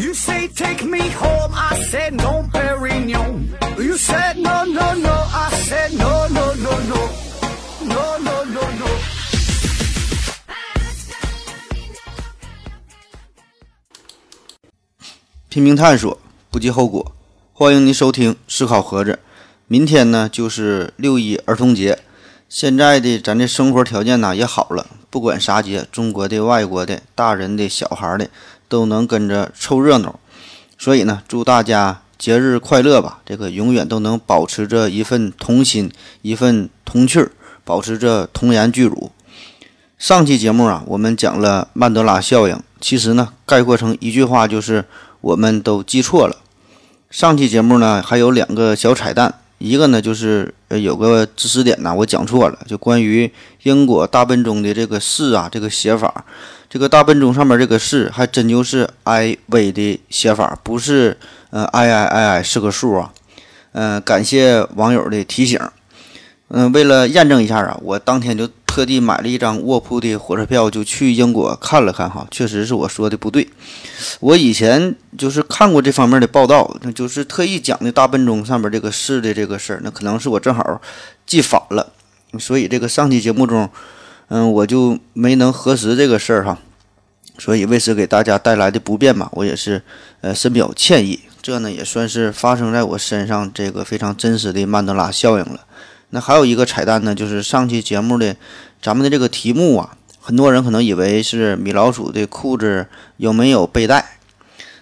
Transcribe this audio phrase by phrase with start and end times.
[0.00, 3.50] You say take me home, I said no, Perignon.
[3.76, 7.10] You said no, no, no, I said no, no, no, no,
[7.84, 8.60] no, no, no, no.
[8.78, 8.86] no.
[15.50, 16.18] 拼命探索，
[16.50, 17.12] 不计后果。
[17.52, 19.18] 欢迎您收听思考盒子。
[19.66, 21.98] 明天呢就是六一儿童节，
[22.48, 28.30] 现在的咱这生活条件呢也好了，不管啥节，中国的、外国的、大人的、小孩的
[28.70, 30.18] 都能跟着凑热闹。
[30.78, 33.20] 所以呢，祝大家节日快乐吧！
[33.26, 35.92] 这个永远都能保持着一份童心，
[36.22, 37.32] 一份童趣儿，
[37.64, 39.10] 保持着童颜巨乳。
[39.98, 44.84] 上期节目啊，我们讲了曼德拉效应，其实呢，概括成一句话就是。
[45.22, 46.34] 我们都记错了。
[47.10, 53.30] 上期节目呢还有两个小彩蛋，一个呢就是呃有个知识点呢我讲错了，就关于
[53.64, 56.24] 英国大笨钟的这个“四”啊这个写法，
[56.70, 61.18] 这个大笨钟上面这个“是”还真就是 i v 的写法，不是
[61.50, 63.12] 呃 i i i i 是个数啊。
[63.72, 65.60] 嗯，感谢网友的提醒。
[66.48, 68.48] 嗯，为了验证一下啊，我当天就。
[68.70, 73.50] 特地买了一张卧铺的火车票，就去英国看了看哈，确实是我说的不对。
[74.20, 80.80] 我以前就是看过这方面的报道，那就是特意讲的大笨钟上面这个是的这个事儿，那可能是我正好
[81.26, 81.92] 记反了，
[82.38, 83.68] 所以这个上期节目中，
[84.30, 86.56] 嗯，我就没能核实这个事儿哈，
[87.36, 89.82] 所以为此给大家带来的不便嘛，我也是
[90.20, 91.18] 呃深表歉意。
[91.42, 95.66] 这呢也算是发生在我身上这个非常真实的曼德拉效应了。
[96.10, 98.36] 那还有一个彩蛋呢，就是上期节目的
[98.80, 102.86] 咱们的这个题目啊，很多人可能以为是米老鼠的裤子
[103.16, 104.18] 有没有背带，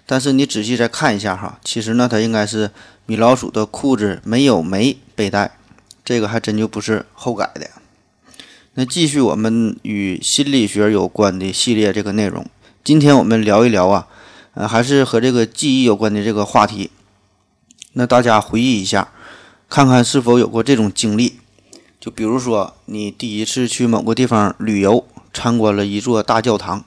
[0.04, 2.70] 但是你仔细再看一下哈，其实呢，它应该是
[3.06, 5.52] 米老鼠的裤子没有没背带，
[6.04, 7.70] 这个还真就不是后改的。
[8.78, 12.46] 那继续我们与心理学有关的系列这个内容，
[12.84, 14.06] 今天我们聊一聊啊，
[14.54, 16.92] 呃，还是和这个记忆有关的这个话题。
[17.94, 19.08] 那大家回忆一下。
[19.68, 21.40] 看看是否有过这种经历，
[21.98, 25.04] 就比如说你第一次去某个地方旅游，
[25.34, 26.84] 参观了一座大教堂，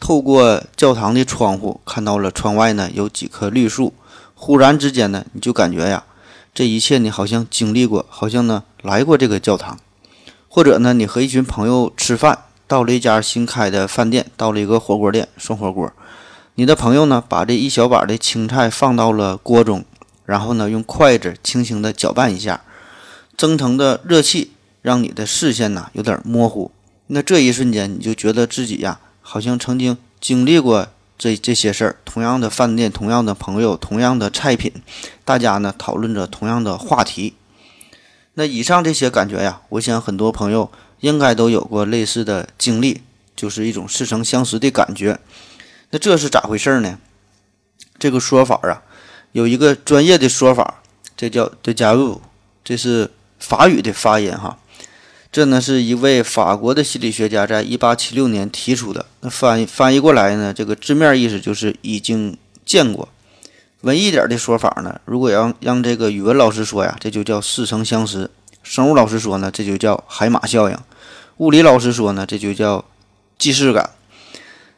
[0.00, 3.94] 透过教堂的窗户看到了窗外呢有几棵绿树，
[4.34, 6.02] 忽然之间呢你就感觉呀，
[6.52, 9.78] 这一切你好像经历过，好像呢来过这个教堂，
[10.52, 15.92] 或者呢你和一群朋友吃饭，到了一家新开的饭店，到了一个火锅店涮火锅，
[16.56, 19.84] 你的朋友呢把这一小把的青菜放到了锅中。
[20.26, 22.62] 然后呢，用筷子轻轻的搅拌一下，
[23.36, 26.70] 蒸腾的热气让你的视线呐有点模糊。
[27.08, 30.86] 那这一瞬间，你就觉得自己呀，好像曾经经历过
[31.18, 31.96] 这这些事儿。
[32.04, 34.72] 同样的饭店，同样的朋友，同样的菜品，
[35.24, 37.34] 大家呢讨论着同样的话题。
[38.34, 40.70] 那以上这些感觉呀，我想很多朋友
[41.00, 43.02] 应该都有过类似的经历，
[43.34, 45.18] 就是一种似曾相识的感觉。
[45.90, 46.98] 那这是咋回事呢？
[47.98, 48.82] 这个说法啊。
[49.32, 50.82] 有一个专业的说法，
[51.16, 52.20] 这叫 “deja vu”，
[52.64, 54.58] 这是法语的发音哈。
[55.30, 59.06] 这呢是一位法国的心理学家在1876年提出的。
[59.20, 62.36] 那翻译翻译过来呢，这个字面意思就是已经
[62.66, 63.08] 见过。
[63.82, 68.28] 文艺点的说法呢，如果要让这个语文老师说呀，这就叫似曾相识；
[68.62, 70.76] 生物老师说呢，这就叫海马效应；
[71.38, 72.84] 物理老师说呢，这就叫
[73.38, 73.90] 既视感；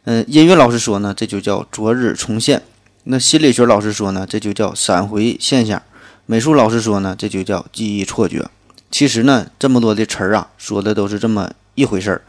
[0.04, 2.62] 嗯，音乐老师说呢，这就叫昨日重现。
[3.04, 5.80] 那心理学老师说呢，这就叫闪回现象；
[6.26, 8.48] 美术老师说呢，这就叫记忆错觉。
[8.92, 12.22] 其实呢，这么多的词儿啊，说的都是这么一回事儿，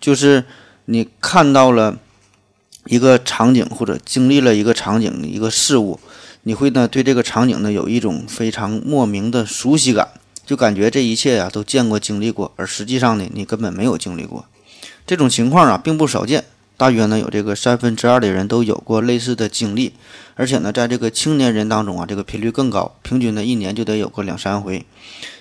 [0.00, 0.44] 就是
[0.86, 1.96] 你看到了
[2.86, 6.00] 一个场景，或者经历了一个场景、一个事物，
[6.44, 10.08] 你会呢对这个场景呢有一种非常莫名的熟悉感，
[10.46, 14.46] 就感觉这一切呀都见过、经历过，而实际上呢，你根本没有经历过。
[15.06, 16.44] 这种情况啊，并不少见。
[16.76, 19.92] 大约呢有这个三分之二的人都有过类似的经历，
[20.34, 24.86] 而且呢在这个青年人当中啊，这个频率更高，平均呢一年就得有个两三回。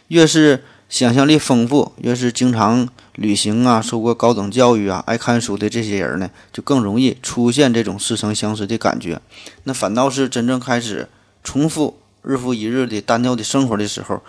[0.10, 2.90] 越是想象力丰富，越是经常
[3.20, 9.22] 旅行啊、受过高等教育啊、爱看书的这些人呢，就更容易出现这种似曾相识的感觉。
[9.66, 11.10] 那反倒是真正开始
[11.44, 14.22] 重复日复一日的单调的生活的时候，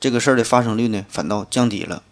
[0.00, 2.02] 这个事儿的发生率呢反倒降低了。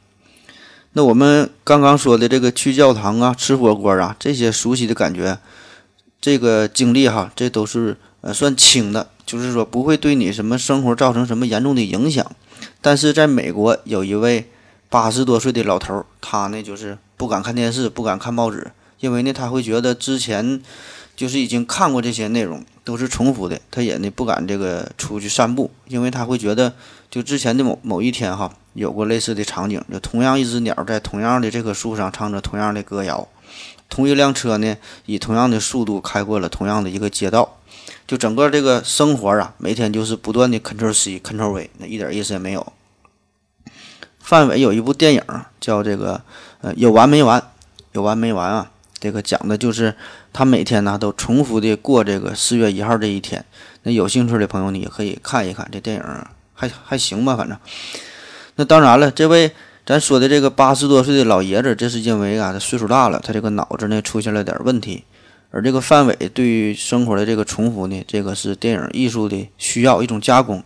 [0.93, 5.39] 那我们刚刚说的这个去教堂啊、吃火锅啊，这些熟悉的感觉，
[6.21, 12.31] 这个经历哈，这都是呃算轻的，就是说不会对你什么生活造成什么严重的影响。
[12.81, 14.51] 但是在美国有一位
[14.89, 18.71] 八十多岁的老头，他呢就是不敢看电视，不敢看报纸，
[19.01, 20.63] 因为呢他会觉得之前
[21.17, 26.73] 就是已经看过这些内容都是重复的，他也呢不敢这个出去散步，因为他会觉得
[27.11, 28.53] 就之前的某某一天哈。
[28.75, 33.27] 有过类似的场景，就同样一只鸟在同样的这棵树上唱着同样的歌谣，
[33.89, 34.77] 同一辆车呢
[35.07, 37.59] 以同样的速度开过了同样的一个街道，
[38.07, 42.73] 就整个这个生活啊，每天就是不断的 Ctrl C Ctrl V，那一点意思也没有。
[44.29, 45.23] 范伟有一部电影
[45.59, 46.21] 叫这个
[46.61, 47.43] 呃有完没完，
[47.93, 48.71] 有完没完啊？
[49.01, 49.95] 这个讲的就是
[50.35, 53.43] 他每天呢都重复的过这个四月一号这一天。
[53.85, 56.05] 那有兴趣的朋友呢也可以看一看这电影，
[56.53, 57.57] 还还行吧，反正。
[58.57, 59.51] 那当然了，这位
[59.87, 65.05] 咱说的这个八十多岁的老爷子，这是因为啊他岁数大了，他这个脑子呢出现了点问题。
[65.51, 70.63] 而这个范伟对于生活的这个重复呢，这个是电影艺术的需要一种加工。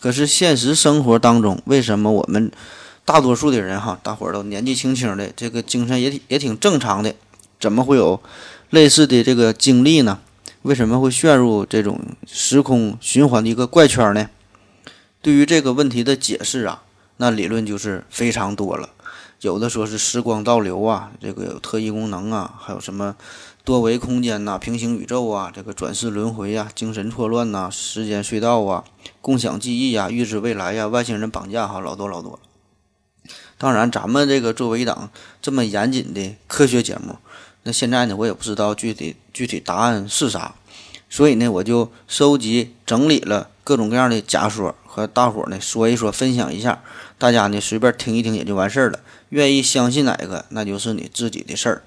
[0.00, 2.50] 可是现实生活当中，为什么我们？
[3.04, 7.14] 大多数的人哈，大伙儿都年纪轻轻的，这个精神也挺也挺正常的，
[7.60, 8.20] 怎么会有
[8.70, 10.20] 类似的这个经历呢？
[10.62, 14.30] 为什么会陷入这种时空循环的一个怪圈呢？
[15.20, 16.82] 对于这个问题的解释啊，
[17.18, 18.88] 那理论就是非常多了。
[19.42, 23.14] 有的说是时光倒流啊，这个有特异功能啊，还有什么
[23.62, 28.84] 多维空间呐、平行宇宙啊、这个转世轮回呀、精神错乱呐、时间隧道啊、
[29.20, 32.40] 共享记忆呀、预知未来呀、外星人绑架哈，老多老多。
[33.56, 35.10] 当然，咱们这个作为一档
[35.40, 37.16] 这么严谨的科学节目，
[37.62, 40.54] 那现在呢，我也不知道具体具体答案是啥，
[41.08, 46.82] 所以呢，我就收集整理了各种各样的假说，和大伙呢说一说，分享一下，
[47.16, 49.00] 大家呢随便听一听也就完事儿了。
[49.30, 51.82] 愿意相信哪个，那就是你自己的事儿。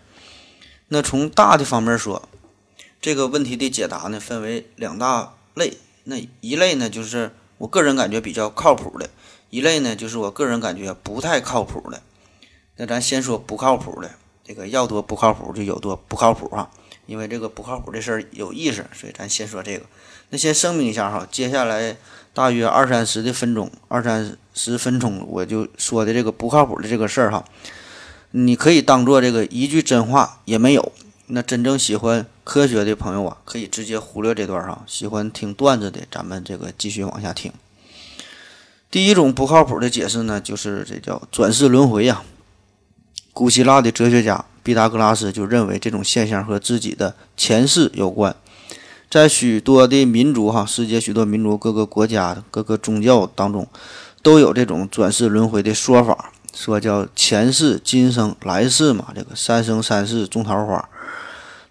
[0.87, 2.27] 那从大的方面说，
[2.99, 5.77] 这个问题的解答呢，分为两大类。
[6.05, 9.09] 那一类呢，就是我个人感觉比较靠谱的。
[9.49, 12.01] 一类呢，就是我个人感觉不太靠谱的。
[12.75, 14.11] 那咱先说不靠谱的，
[14.43, 16.69] 这个要多不靠谱就有多不靠谱哈。
[17.05, 19.85] 因为这个不靠谱的事儿有意思，所以咱先说这个。
[20.29, 21.95] 那先声明一下哈，接下来
[22.33, 27.45] 大约二三十的分钟，二三十分钟我就说的这个不靠谱的这个事儿哈，
[28.31, 30.91] 你可以当做这个一句真话也没有。
[31.27, 34.83] 那真正喜欢科学的朋友啊，可以直接忽略这段哈。
[34.85, 37.53] 喜欢听段子的，咱们这个继续往下听。
[38.89, 42.23] 第一种不靠谱的解释呢，就是这叫转世轮回呀。
[43.33, 48.33] 古希腊的哲学家毕达哥拉斯就认为这种现象和自己的前世有关。
[49.11, 53.67] 在许多的民族哈，世界许多民族、各个国家、各个宗教当中，
[54.23, 60.89] 都有这种转世轮回的说法，说叫前世今生来世嘛，这个三生三世种桃花。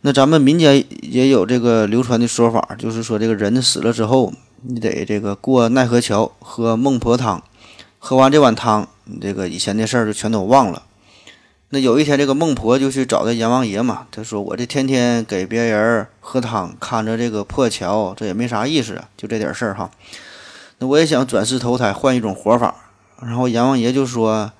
[0.02, 4.34] 那咱们民间也有这个流传的说法，就是说这个人死了之后。
[4.68, 7.40] 你得这个过奈何桥，喝孟婆汤，
[8.00, 10.82] 喝完这碗汤，你这个以前的事儿就全都忘了。
[11.68, 19.88] 那有一天，这个孟婆就去找这阎王爷嘛，他说：“我这天天给别人喝汤，看着这个破桥，这也没啥意思，就这点事儿哈。
[20.78, 22.74] 那我也想转世投胎，换一种活法。
[23.22, 24.50] 然后阎王爷就说：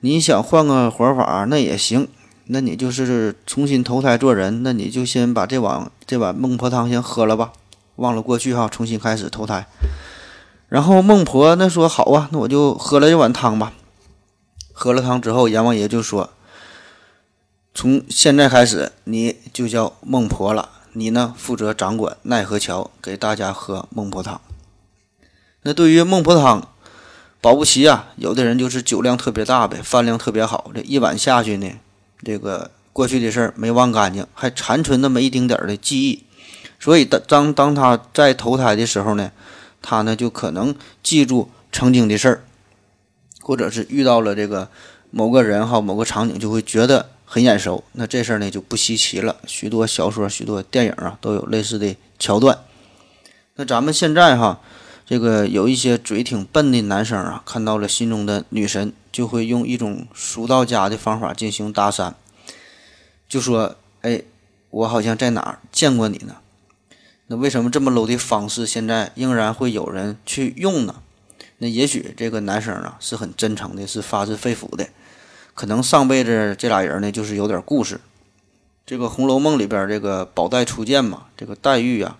[0.00, 2.06] 你想换个活法，那也行，
[2.46, 7.52] 那你就是重新投胎做人，那你就先把这碗这碗孟婆汤先喝了吧。”
[7.96, 9.66] 忘了过去哈，重新开始投胎。
[10.68, 13.72] 然后孟婆那说好啊，那我就喝了这碗汤吧。
[14.72, 16.30] 喝了汤之后，阎王爷就说
[17.72, 20.70] ：“从现在开始，你就叫孟婆了。
[20.94, 24.40] 你呢，负责掌管奈何桥，给大家喝孟婆汤。”
[25.62, 26.68] 那对于孟婆汤，
[27.40, 31.70] 保不齐啊，有的人就是酒量特别大呗，饭量特别好，这一碗下去呢，
[32.24, 36.24] 这个过去的事儿没忘干净，还残存那么一丁点儿的记忆。
[36.84, 39.32] 所以，当当当他在投胎的时候呢，
[39.80, 42.44] 他呢就可能记住曾经的事儿，
[43.40, 44.68] 或者是遇到了这个
[45.10, 47.82] 某个人哈、某个场景，就会觉得很眼熟。
[47.92, 52.58] 那这事儿呢就不稀奇了，许多小说、许多电影啊都有类似的桥段。
[53.54, 54.60] 那咱们现在哈，
[55.06, 62.12] 这个有一些嘴挺笨的男生啊，看到了心中的女神，就会用一种俗到家的方法进行搭讪，
[63.26, 64.20] 就说：“哎，
[64.68, 66.36] 我好像在哪儿见过你呢。”
[67.26, 70.96] 那为什么这么 low 的方式现在仍然会有人去用呢？
[71.58, 74.88] 那也许这个男生啊是很真诚的，是发自肺腑的，
[75.54, 78.00] 可能上辈子这俩人呢就是有点故事。
[78.84, 82.18] 这个《红楼梦》里边这个宝黛初见嘛，这个黛玉啊，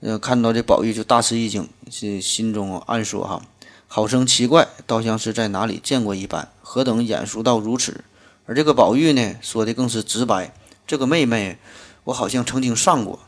[0.00, 3.42] 呃，看到这宝玉就大吃一惊，是心中暗说哈，
[3.86, 8.02] 好生奇怪，倒像是在哪里见过一般，何等眼熟到如此。
[8.46, 10.54] 而这个宝玉呢，说的更是直白，
[10.86, 11.58] 这个妹妹，
[12.04, 13.18] 我好像曾经上过。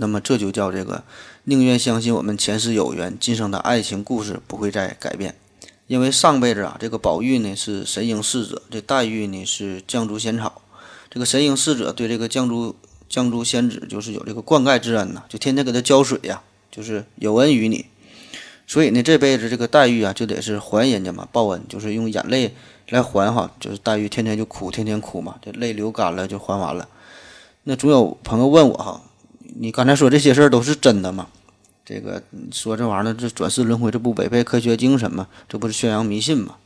[0.00, 1.04] 那么这就叫这个
[1.44, 5.34] 宁愿相信我们前世有缘，今生的爱情故事不会再改变，
[5.88, 10.62] 因为上辈子啊，这个宝玉呢是神瑛侍者，这黛玉呢是绛珠仙草。
[11.10, 12.74] 这个神瑛侍者对这个绛珠
[13.10, 16.40] 绛珠仙子就是有这个灌溉之恩呐，就天天给他浇水呀，
[16.70, 17.84] 就是有恩于你。
[18.66, 22.54] 所以呢，这辈子这个黛玉啊就得是还人家嘛，报恩，就是用眼泪
[22.88, 26.88] 来还哈，就是黛玉天天就哭，天天哭嘛，这泪流干了就还完了。
[27.64, 29.02] 那总有朋友问我哈。
[29.56, 31.28] 你刚才说这些事儿都是真的吗？
[31.84, 35.26] 这个说这玩意儿，这转世轮回，这不违背科学精神吗？
[35.48, 36.56] 这不是宣扬迷信吗？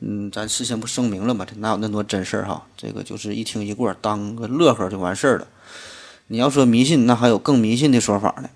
[0.00, 1.46] 嗯，咱事先不声明了吗？
[1.48, 2.66] 这哪有那么多真事儿哈？
[2.76, 5.46] 这个就是一听一过，当个乐呵就完事儿了。
[6.26, 8.50] 你要说迷信，那还有更迷信的说法呢。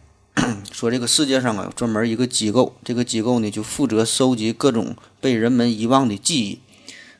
[0.72, 6.60] 说这个世界上啊，有专门一个机构，这个机构呢就负责收集各种被人们遗忘的记忆，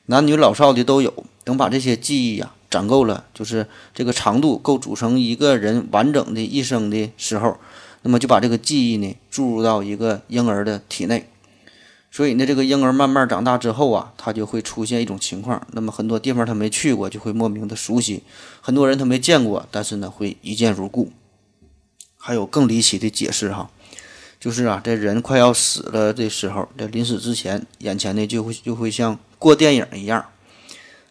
[0.06, 1.24] 男女老少的都有。
[1.44, 7.58] 等把这些记忆呀攒够了，就是这个长度够组成一个人完整的一生的时候，
[8.02, 11.28] 那么就把这个记忆呢注入到一个婴儿的体内。
[12.10, 18.22] 所以呢，这个婴儿慢慢长大之后啊，他就会出现一种情况，那么很多地方他没去过，就会莫名的熟悉；
[18.62, 21.12] 很多人他没见过，但是呢会一见如故。
[22.16, 23.70] 还有更离奇的解释哈，
[24.40, 30.24] 就是啊，这人快要死了的时候，在临死之前，眼前呢就会就会像过电影一样。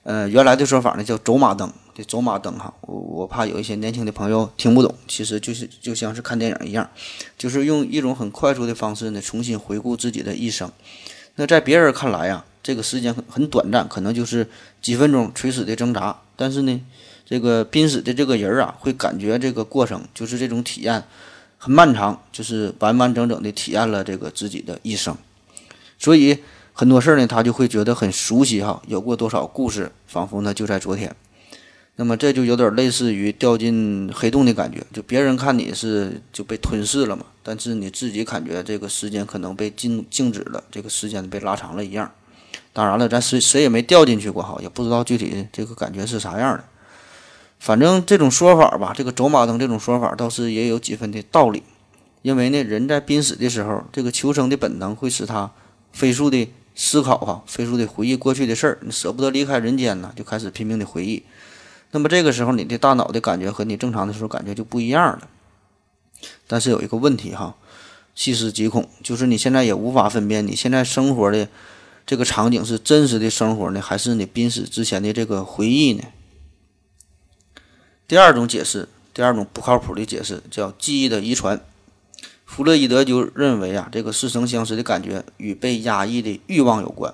[0.08, 6.90] 呃，原来的说法呢叫走马灯，这走马灯哈，我我怕有一些年轻的朋友听不懂，其实就是就像是看电影一样，
[7.38, 10.72] 就是用一种很快速的方式呢重新回顾自己的一生。
[11.36, 14.48] 那在别人看来呀，这个时间很很短暂，可能就是
[14.82, 16.82] 几分钟垂死的挣扎，但是呢，
[17.26, 21.04] 这个濒死的这个人啊，会感觉这个过程就是这种体验
[21.58, 25.18] 很漫长，就是完完整整的体验了这个自己的一生，
[26.00, 26.38] 所以。
[26.80, 31.16] 很多事儿呢，他就会觉得很熟悉哈，有过多少故事，仿佛呢就在昨天。
[31.96, 42.12] 那么这就有点类似于掉进黑洞的感觉，就别人看你是就被吞噬了嘛，但是你自己感觉这个时间可能被静静止了，这个时间被拉长了一样。
[42.74, 46.64] 当然了，咱谁谁也没掉进去过哈，也不知道具体这个感觉是啥样的。
[47.58, 51.64] 反正这种说法吧，这个走马灯这种说法倒是也有几分的道理，
[52.22, 55.50] 因为呢，人在濒死的时候，这个求生的本能会使他
[55.92, 56.48] 飞速的。
[56.80, 61.24] 思考哈，飞速的回忆过去的事儿，你舍不得离开人间呢，就开始拼命的回忆。
[61.90, 65.28] 那么这个时候，你的大脑的感觉和你正常的时候感觉就不一样了。
[66.46, 67.56] 但是有一个问题哈，
[68.14, 71.50] 细思极恐，就是你现在也无法分辨你现在生活的
[72.06, 76.04] 这个场景是真实的生活呢，还是你濒死之前的这个回忆呢？
[78.08, 81.60] 第二种解释，第二种不靠谱的解释叫记忆的遗传。
[82.48, 87.14] 弗洛伊德就认为啊，这个似曾相识的感觉与被压抑的欲望有关。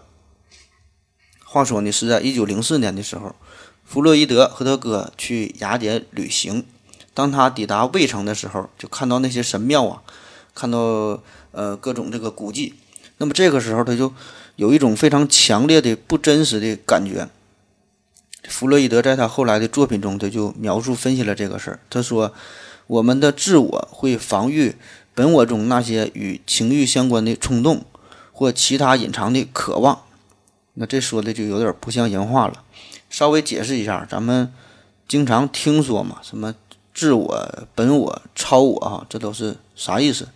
[1.44, 3.36] 话说呢，是在一九零四年的时候，
[3.84, 6.64] 弗洛伊德和他哥去雅典旅行。
[7.16, 10.04] 当他抵达卫城的时候，就看到那些神庙啊，
[10.56, 11.20] 看到
[11.52, 12.76] 呃各种这个古迹。
[13.18, 14.14] 那么这个时候，他就
[14.56, 17.28] 有一种非常强烈的不真实的感觉。
[18.48, 21.80] 弗洛伊德在他后来的作品中，他就描述分析了这个事儿。
[21.90, 22.34] 他说
[22.88, 24.76] ：“我们的自我会防御。”
[25.16, 27.86] 本我中那些与情欲相关的冲动
[28.32, 30.04] 或其他隐藏的渴望，
[30.74, 32.64] 那这说的就有点不像人话了。
[33.10, 34.52] 稍微解释一下，咱们
[35.08, 36.56] 经常听说嘛，什么
[36.94, 40.30] 自我、本我、超我，啊，这都是啥意思？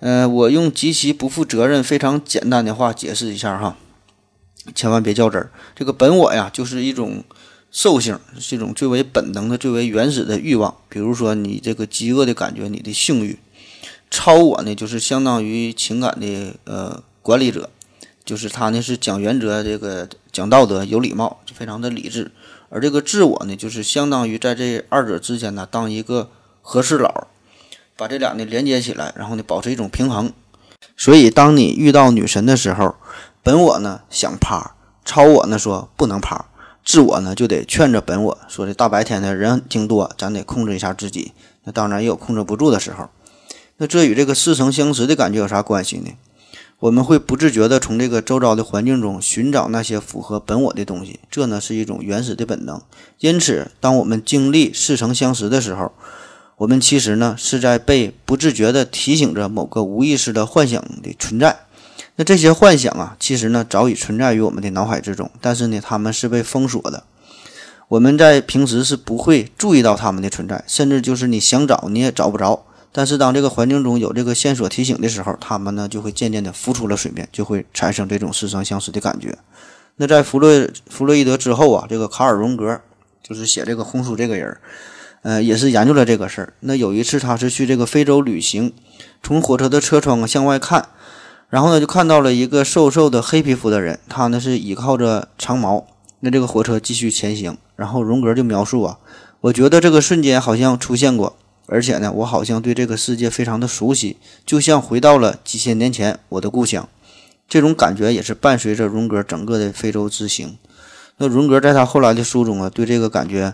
[0.00, 3.76] 呃，我用极其不负责任、非常简单的话解释一下哈，
[4.74, 5.50] 千万别较真儿。
[5.74, 7.24] 这个本我呀，就是一种
[7.70, 13.38] 兽性，是一种最为本能的、最为原始的欲望，比如说你这个饥饿的感觉，你的性欲。
[14.12, 17.70] 超我呢，就是相当于情感的呃管理者，
[18.26, 22.30] 就是他呢是讲原则，这个讲道德，有礼貌，就非常的理智。
[22.68, 26.28] 而这个自我呢，就是相当于在这二者之间呢，当一个
[26.60, 27.26] 和事佬，
[27.96, 30.30] 把这俩呢连接起来，然后呢保持一种平衡。
[30.94, 32.94] 所以，当你遇到女神的时候，
[33.42, 34.74] 本我呢想趴，
[35.06, 36.44] 超我呢说不能趴，
[36.84, 41.32] 自我呢就得劝着本我说这大白天的人挺多，咱得控制一下自己。
[41.64, 43.08] 那当然也有控制不住的时候。
[43.82, 46.12] 那这与这个似曾相识的感觉有啥关系呢？
[46.78, 52.80] 我们会不自觉地从这个周遭的环境中寻找那些符合本我的东西，这呢是一种原始的本能。
[53.18, 55.90] 因此，当我们经历似曾相识的时候，
[56.58, 61.62] 我们其实呢是在被不自觉地提醒着某个无意识的幻想的存在。
[62.14, 67.02] 那这些幻想啊，其实呢早已存在于我们的脑海之中，但是呢它们是被封锁的。
[67.88, 72.64] 我们在平时是不会注意到它们的存在，甚至就是你想找你也找不着。
[72.94, 79.38] 但是当这个环境中有这个线索提醒的时候，他们呢就会渐渐地浮出了水面，就会产生这种似曾相识的感觉。
[79.96, 82.80] 那在弗洛弗洛伊德之后啊，这个卡尔荣格
[83.22, 84.58] 就是写这个红书这个人，
[85.22, 86.52] 呃，也是研究了这个事儿。
[86.60, 88.72] 那有一次他是去这个非洲旅行，
[89.22, 90.88] 从火车的车窗向外看，
[91.48, 95.86] 然后呢就看到了一个瘦瘦的黑皮肤的人，他呢是倚靠着长矛。
[96.20, 98.98] 那这个火车继续前行，然后荣格就描述啊，
[99.40, 101.36] 我觉得这个瞬间好像出现过。
[101.66, 106.88] 而且呢，我好像对这个世界非常的熟悉，就像回到了几千年前我的故乡。
[107.48, 110.56] 这种感觉也是伴随着荣格整个的非洲之行。
[111.18, 113.52] 那荣格在他后来的书中啊，对这个感觉，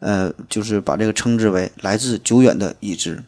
[0.00, 3.22] 呃，就是把这个称之为来自久远的已知。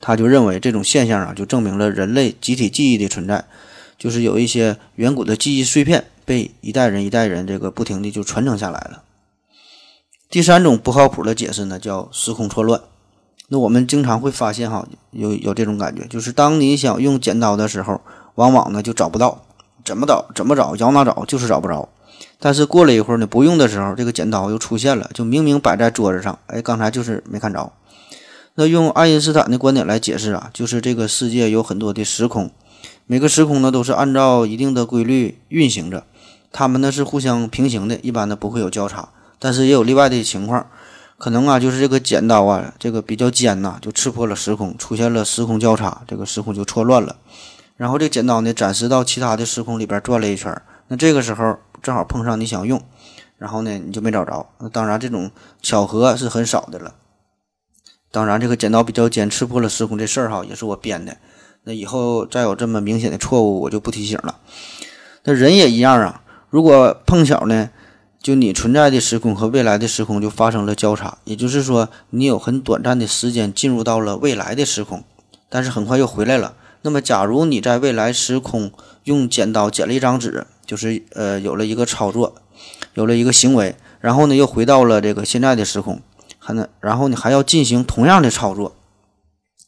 [0.00, 3.44] 他就认为这种现象啊，就证明了人类集体记忆的存在，
[3.98, 9.02] 就是有一些远古的记忆碎片被一代人一代人这个不停的就传承下来了。
[10.28, 12.80] 第三种不靠谱的解释呢，叫时空错乱。
[13.52, 18.00] 那我们经常会发现哈，有有这种感觉，就是当你想用剪刀的时候，
[18.36, 19.42] 往往呢就找不到，
[19.84, 21.86] 怎么找怎么找，摇哪找就是找不着。
[22.40, 27.70] 但是过了一会儿呢，不用的时候，这个剪刀又出现了，就明明摆在桌子上，哎，刚才就是没看着。
[28.54, 32.50] 那用爱因斯坦的观点来解释啊，就是这个世界有很多的时空，
[33.04, 36.04] 每个时空呢都是按照一定的规律运行着，
[36.50, 39.10] 它们呢是互相平行的，一般呢不会有交叉。
[39.38, 40.66] 但是也有例外的情况，
[41.22, 47.14] 可能啊就是这个剪刀啊这个比较尖呐，就刺破了时空，出现了时空交叉，这个时空就错乱了。
[47.76, 52.82] 然后这剪刀呢暂时到其他的时空里边转了一圈，那这个时候正好碰上你想用，
[53.38, 54.44] 然后呢你就没找着。
[54.58, 55.30] 那当然这种
[55.62, 56.92] 巧合是很少的了。
[58.10, 61.16] 当然，这个剪刀比较尖，刺破了时空这事儿哈，也是我编的。
[61.62, 64.40] 那以后再有这么明显的错误，我就不提醒了。
[65.22, 67.70] 那人也一样啊，如果碰巧呢，
[68.22, 75.02] 就你存在的时空和未来的时空就发生了交叉，也就是说，你有很短暂的时间进入到了未来的时空，
[75.48, 76.54] 但是很快又回来了。
[76.82, 78.70] 那么，假如你在未来时空
[79.04, 82.36] 用剪刀剪了一张纸，就是呃有了一个操作，
[82.94, 86.00] 有了一个行为，然后呢又回到了这个现在的时空。
[86.44, 88.74] 还能，然后你还要进行同样的操作，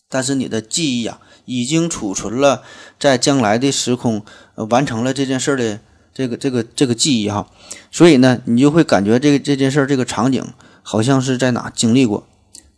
[0.09, 2.63] 但是你的记忆啊，已经储存了
[2.99, 4.25] 在将来的时空，
[4.57, 5.79] 完成了这件事的
[6.15, 7.47] 这个这个这个记忆哈，
[7.91, 10.43] 所以呢，你就会感觉这个这件事儿这个场景
[10.83, 12.27] 好像是在哪经历过。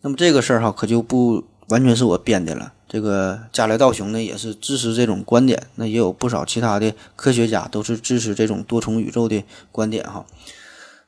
[0.01, 2.73] 那么这个事儿哈，可就不完全是我编的了。
[2.89, 10.25] 这个加来道雄呢，也是支持这种观点，那也有不少其他的科学家都是支持这种多重宇宙的观点哈。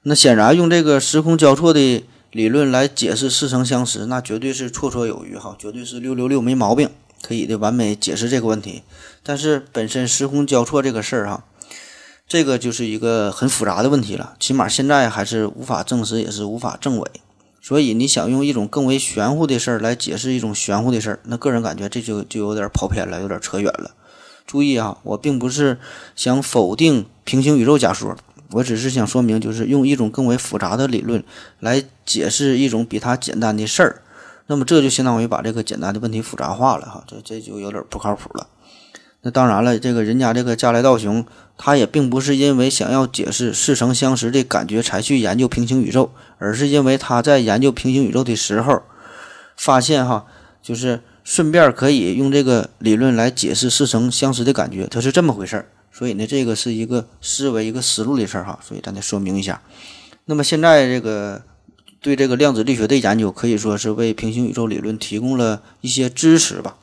[0.02, 2.04] 那显然用这个时空交错的。
[2.30, 6.90] 理论来解释似曾相识，那绝对是绰绰有余哈，绝对是六六六没毛病，
[7.22, 8.82] 可以的完美解释这个问题。
[9.22, 11.46] 但是本身时空交错这个事儿哈，
[12.28, 17.10] 这个就是一个很复杂的问题了，起码现在还是无法证实，也是无法证伪。
[17.62, 23.92] 所以你想用一种更为玄乎的事儿来解释一种玄乎的事儿，那个人感觉这就就有点跑偏了，有点扯远了。
[24.46, 25.78] 注意啊，我并不是
[26.14, 28.14] 想否定平行宇宙假说。
[28.52, 31.22] 我只是想说明，就是用一种更为复杂的理论
[31.60, 34.00] 来解释一种比它简单的事儿，
[34.46, 38.46] 那么这就相当于把这个简单的问题复杂化了哈，这这就有点不靠谱了。
[39.20, 41.26] 那当然了，这个人家这个加来道雄，
[41.58, 48.82] 他也并不是因为想要解释似曾相识的感觉才去研究平行宇宙，而是因为他在研究平行宇宙的时候，
[49.56, 50.24] 发现哈，
[50.62, 55.68] 就是顺便可以用这个理论来解释似曾相识的感觉，它是这么回事儿。
[55.90, 59.60] 所以呢，这个是一个思维、一个思路的事儿哈，所以咱得说明一下。
[60.26, 61.42] 那么现在这个
[62.00, 66.76] 对这个量子力学的研究，可以说是为平行宇宙理论提供了一些支持吧。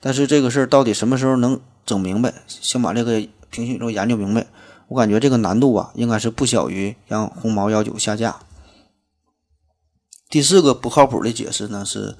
[0.00, 4.46] 但是这个事儿到底什么时候能整明白，想把这个平行宇宙研究明白，
[4.88, 8.40] 我感觉这个难度啊，应该是不小于让红毛幺九下架。
[10.28, 12.16] 第四个不靠谱的解释呢是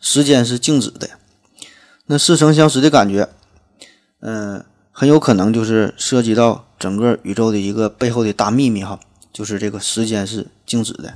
[0.00, 1.10] 时间是静止的，
[2.06, 3.28] 那似曾相识的感觉，
[4.20, 4.64] 嗯。
[4.92, 9.00] 很有可能就是涉及到整个宇宙的一个背后的大秘密哈，
[9.32, 11.14] 就是这个时间是静止的。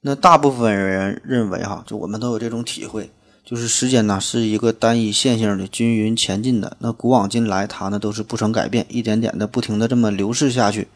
[0.00, 3.12] 那大部分人认为哈，就我们都有这种体会，
[3.50, 6.76] 就是时间呢是一个单一线性的均匀前进的。
[6.78, 10.86] 那古往今来，它呢都是不曾改变，一点点的不停的这么流逝下去。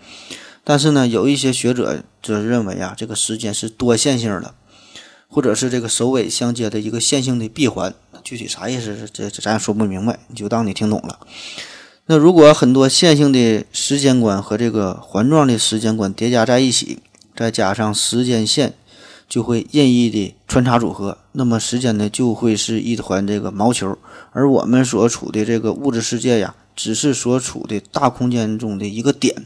[0.63, 4.55] 但是呢，有一些学者则认为啊，这个时间是多线性的，
[5.27, 7.93] 或者是这个首尾相接的一个线性的闭环。
[8.23, 11.19] 具体啥意思，这这咱也说不明白，你就当你听懂了。
[12.07, 17.01] 那如果很多线性的时间观和这个环状的时间观叠加在一起，
[17.35, 18.75] 再加上时间线，
[19.35, 23.99] 就会任意的穿插组合，那么时间呢就会是一团这个毛球，
[24.31, 29.45] 而我们所处的这个物质世界呀，只是所处的大空间中的一个点，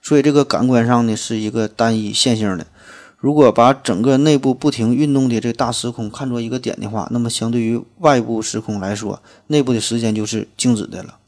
[0.00, 2.66] 所以这个感官上呢是一个单一线性的。
[3.18, 11.18] 如果把整个内部不停运动的这大时空看作一个点的话，那么相对于外部时空来说，内部的时间就是静止的了。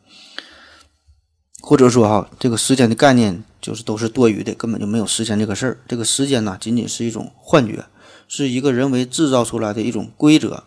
[1.65, 5.79] 或者说哈，这个时间的概念就是都是多余的，根本就没有时间这个事儿。
[5.87, 7.85] 这个时间呢，仅仅是一种幻觉，
[8.27, 10.65] 是一个人为制造出来的一种规则。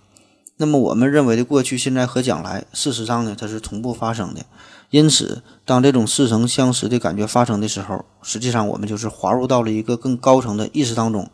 [0.56, 4.46] 那么我们认为的过去、现在和将来，事实上呢，它是同步发生的。
[4.90, 11.30] 因此，当这种似曾相识的感觉发生的时候，实际上我们就是滑入到了一个更高层的意识当中，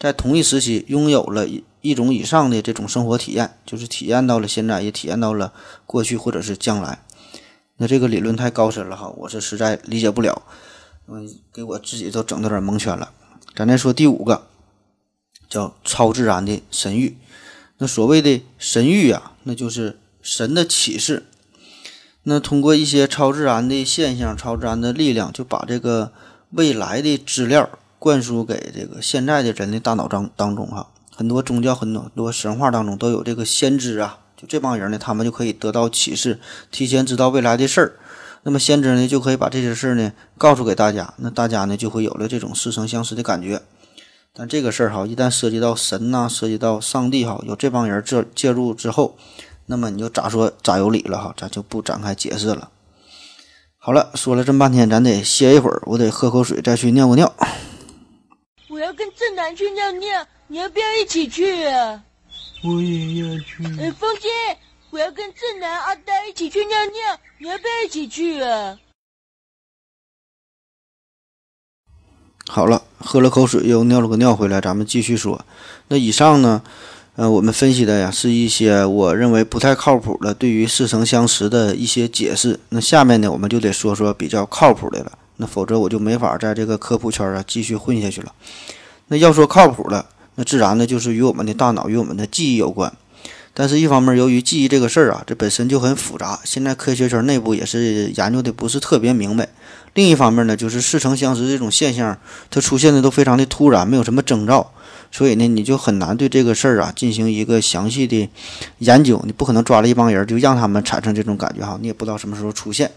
[0.00, 5.52] 在同一时期拥有了一一种以上的这种生活体验，就是体验到了现在，也体验到了
[5.84, 7.00] 过去或者是将来。
[7.76, 10.42] 那这个理论太高深了哈，我是实在理解不了，
[11.08, 13.10] 嗯，给我自己都整的有点蒙圈了。
[13.54, 14.46] 咱再说第五个，
[15.48, 17.14] 叫超自然的神谕。
[17.78, 21.26] 那所谓的神谕啊，那就是神的启示。
[22.22, 26.12] 那通过一些超自然的现象、超自然的力量，就把这个
[26.50, 30.92] 未来的资料灌输给这个现在的人的大脑当当中哈。
[31.10, 36.38] 很多宗教、很多很多神话当中都有这个先知啊，这帮人呢，他们就可以得到启示，
[36.70, 37.98] 提前知道未来的事儿。
[38.42, 43.62] 那么先知呢，就可以把这些事儿呢告诉给大家，那大家呢就会有了这种似曾相识的感觉。
[44.34, 49.16] 但这个事儿哈，一旦涉及到神呐，涉及到上帝哈，有这帮人这介入之后。
[49.66, 52.68] 那么你就咋说咋有理了哈，咱就不展开解释了。
[53.78, 57.32] 好了，说了这么半天，咱得歇一会儿，我得喝口水，再去尿个尿。
[58.68, 62.02] 我要跟正南去尿尿，你要不要一起去啊？
[62.62, 63.64] 我也要去。
[63.80, 64.28] 哎，风姐，
[64.90, 68.78] 我要跟正南、阿呆一起去尿尿，你要不要一起去啊？
[72.46, 75.44] 好了，喝了口水，又尿了个尿回来，咱们继续说。
[75.88, 76.62] 那以上呢？
[77.14, 82.58] 呃，我们分析的呀是一些我认为不太靠谱的对于似曾相识的一些解释。
[82.70, 85.18] 那下面呢，我们就得说说比较靠谱的了。
[85.36, 88.32] 那否则我就没法在这个科普圈啊继续混下去了。
[89.08, 92.92] 那要说靠谱的，那自然呢就是与我们的大脑与我们的记忆有关。
[93.54, 99.46] 但是，一方面由于记忆这个事儿啊，这本身就很复杂，现在科学圈内部也是研究的不是特别明白。
[99.92, 102.18] 另一方面呢，就是似曾相识这种现象，
[102.48, 104.72] 它出现的都非常的突然，没有什么征兆。
[105.10, 108.26] 所以呢，你就很难对这个事儿啊进行一个详细的
[108.78, 109.22] 研究。
[109.26, 112.90] 你不可能抓了一帮人就让他们产生这种感觉哈，你也不知道什么时候出现。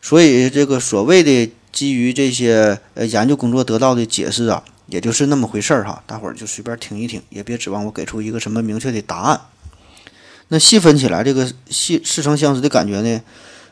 [0.00, 6.02] 所以这个所谓的基于这些呃研究工作得到的解释啊，也就是那么回事儿哈。
[6.06, 9.40] 大伙儿就随便听一听，也别指望我给出一个什么明确的答案。
[10.48, 13.20] 那细分起来，这个细似曾相识的感觉呢，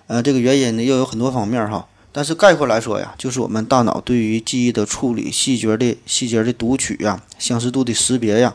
[0.06, 1.86] 呃，这个原因呢又有很多方面哈。
[2.12, 8.54] 但是概括来说呀，就是我们大脑对于记忆的处理、细节的细节的读取呀、相似度的识别呀，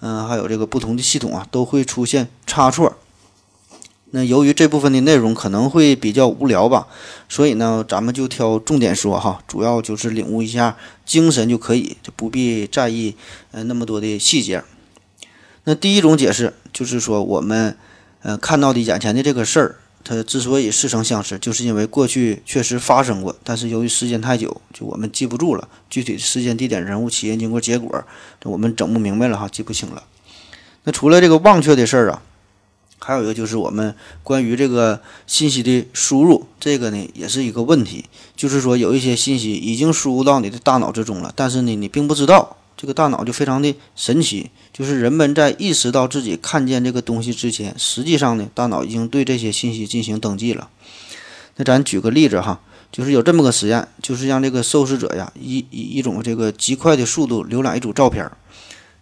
[0.00, 2.96] 嗯，还有这个不同的系统啊，都会出现差错。
[4.12, 6.86] 那由于这部分的内容可能会比较无聊吧，
[7.28, 13.14] 所以呢，咱们就挑重点说哈，主要就是领悟一下精神就可以，就不必在意
[13.52, 14.62] 呃那么多的细节。
[15.64, 17.76] 那第一种解释就是说，我们
[18.22, 19.76] 呃看到的眼前的这个事儿。
[20.02, 28.02] 它之所以似曾相识，就是因为过去确实发生过，但是由于时间太久，就我们记不住了具体时间、地点、人物、起因、经过、结果，
[28.44, 30.02] 我们整不明白了哈，记不清了。
[30.84, 32.22] 那除了这个忘却的事儿啊，
[33.00, 38.04] 还有一个就是我们关于这个信息的输入，这个呢也是一个问题，
[38.36, 42.56] 就是说有一些信息已经输入到你的大脑之中了，但是呢你并不知道。
[42.76, 50.70] 这个大脑就非常的神奇，就是人们在意识到自己看见这个东西之前，实际上呢，大脑已经对这些信息进行登记了。
[51.56, 58.30] 那咱举个例子哈，就是有这么个实验，就是让这个受试者呀，以以一种这个极快的速度浏览一组照片，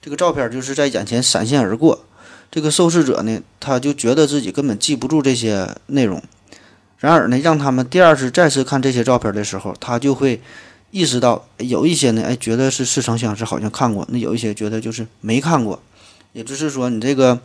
[0.02, 2.04] 这个照片就是在眼前闪现而过。
[2.50, 6.22] 这个受试者呢，他就觉得自己根本记不住这些内容。
[6.98, 10.40] 然而呢，让他们第二次再次看这些照片的时候，他就会。
[10.90, 15.82] 意识到有一些呢，哎，觉得是似曾相识，好像看过；那有一些觉得就是没看过。
[16.32, 17.38] 也就是说，你这个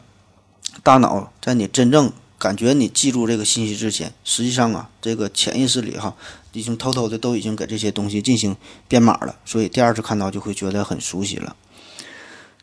[0.81, 6.15] 大脑在你真正感觉你记住这个信息之前，实际上啊，这个潜意识里哈，
[6.53, 8.55] 已经偷偷的都已经给这些东西进行
[8.87, 11.53] 编码了，所以第二次看到就会觉得很熟悉了。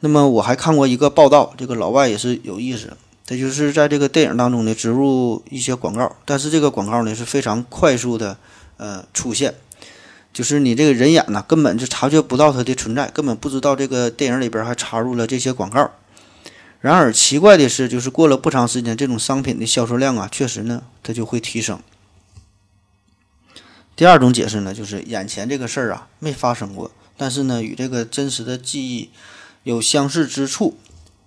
[0.01, 8.37] 那么我还看过一个报道，这个老外也是有意思，他就是在这个电影当中呢植入一些广告，但是这个广告呢是非常快速的
[8.79, 9.55] 呃出现。
[10.33, 15.91] 就是你这个人眼呢，根本就察觉不到它的存在，根本不知道这个电影里边还插入了这些广告。
[16.81, 21.79] 然而奇怪的是，就是过了不长时间，这种商品的销售量啊，确实呢，它就会提升。
[23.97, 29.11] 第二种解释呢，就是眼前这个事儿啊没发生过，但是呢与这个真实的记忆
[29.63, 30.77] 有相似之处。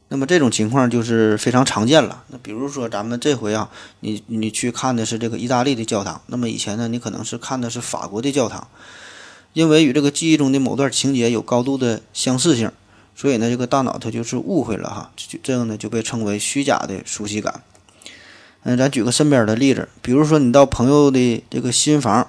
[0.10, 2.24] 那么这种情况就是非常常见了。
[2.28, 8.68] 那比如说咱们这回啊，你你去看的是这个意大利的教堂，那么以前呢，你可能是看的是法国的教堂，
[9.54, 12.72] 因为与这个记忆中的某段情节有高度的相似性，
[13.16, 17.64] 所以呢，这个大脑它就是误会了哈，就这样呢就被称为虚假的熟悉感。
[18.62, 22.28] 嗯，咱举个身边的例子，比如说你到朋友的这个新房，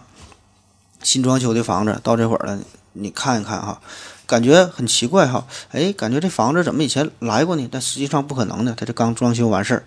[1.03, 2.59] 新装修的房子，到这会儿了，
[2.95, 3.83] 你看一看哈。
[4.27, 7.69] 感觉很奇怪哈，哎，感觉这房子怎么以前来过呢？
[7.71, 9.85] 但实际上不可能的，它这刚装修完事儿。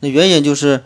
[0.00, 0.82] 那原因就是，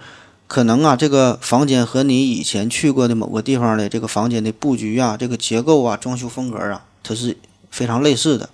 [0.46, 7.36] 可能啊，这个房间和你以前去过的某个地方的这个房间的布局啊、这个结构啊、装修风格啊，它是
[7.70, 8.48] 非常类似的。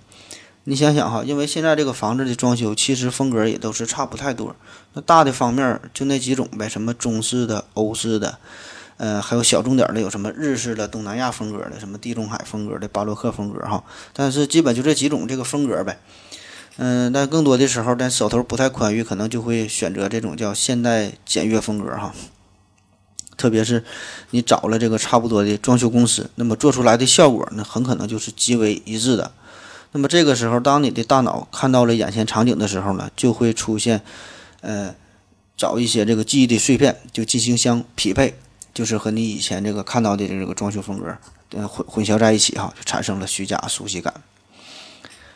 [0.65, 4.55] 你想想哈，因为现在这个房子的装修其实风格也都是差不太多，
[4.93, 8.37] 那大的方面就那几种呗，什么中式的、欧式的。
[9.01, 13.83] 呃，还有小众点的，有什么日式的、东南亚风格的，什么地中海风格的、巴洛克风格哈。
[14.13, 15.99] 但是基本就这几种这个风格呗。
[16.77, 22.13] 嗯，但更多的时候，咱手头不太宽裕，可能就会选择这种叫现代简约风格哈。
[23.35, 23.83] 特别是
[24.29, 29.31] 你找了这个差不多的装修公司，那么做出来的效果呢，很可能就是极为一致的。
[29.93, 34.03] 那么这个时候，当你的大脑看到了眼前场景的时候呢，就会出现，
[34.61, 34.93] 呃，
[35.57, 38.35] 找一些这个记忆的碎片，就进行相匹配，
[38.73, 41.17] 就是和你以前这个看到的这个装修风格，
[41.51, 44.13] 呃，混混淆在一起哈，就产生了虚假熟悉感。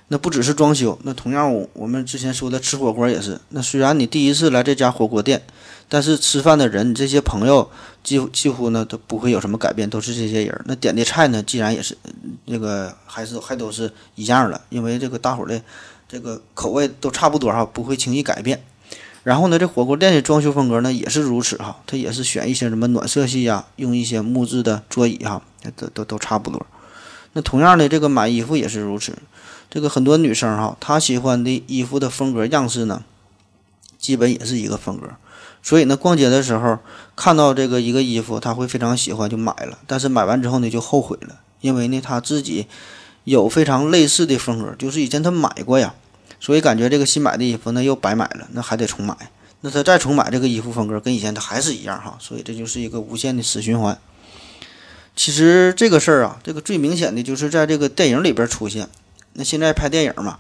[0.08, 3.42] 那不只是装修，那同样我们之前说的吃火锅也是。
[3.50, 5.42] 那虽然你第一次来这家火锅店，
[5.90, 7.68] 但是吃饭的人，你这些朋友
[8.04, 10.62] 几乎几乎呢都不会有什么改变，都是这些人。
[10.66, 11.98] 那点的菜呢，既然也是
[12.46, 15.60] 这个还是还都是一样的，因为这个大伙的
[16.08, 18.64] 这个口味都差不多哈，不会轻易改变。
[19.26, 25.42] 然后呢，这火锅店的装修风格呢也是如此哈，它也是选一些什么暖色系呀，用一些木质的桌椅哈，
[25.76, 26.64] 都都都差不多。
[27.34, 29.18] 那同样的，这个买衣服也是如此。
[29.68, 33.04] 这个很多女生哈，她喜欢的衣服的风格样式呢，
[33.98, 35.10] 基本也是一个风格。
[35.64, 36.78] 所以呢，逛街的时候
[37.16, 39.80] 看到这个一个衣服，她会非常喜欢就买了。
[39.88, 42.68] 但是买完之后呢，就后悔了，因为呢，她自己
[43.24, 45.96] 有非常类似的风格，就是以前她买过呀，
[46.46, 49.18] 所以感觉这个新买的衣服呢又白买了，那还得重买。
[49.62, 53.98] 那他再重买这个衣服风格跟以前他还是一样哈，所以这就是一个无限的死循环。
[55.16, 58.88] 其实这个事儿啊，这个最明显的就是在这个电影里边出现。
[59.34, 60.38] 那现在拍电影嘛，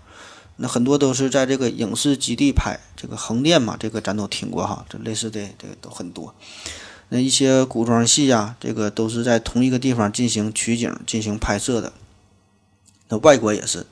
[0.57, 6.35] 那很多都是在这个影视基地拍，这个横店嘛，这个咱都听过哈，这类似的这个都很多。
[7.09, 11.91] 那一些古装戏呀，这个都是在同一个地方进行取景、进行拍摄的。
[13.09, 13.87] 那外国也是，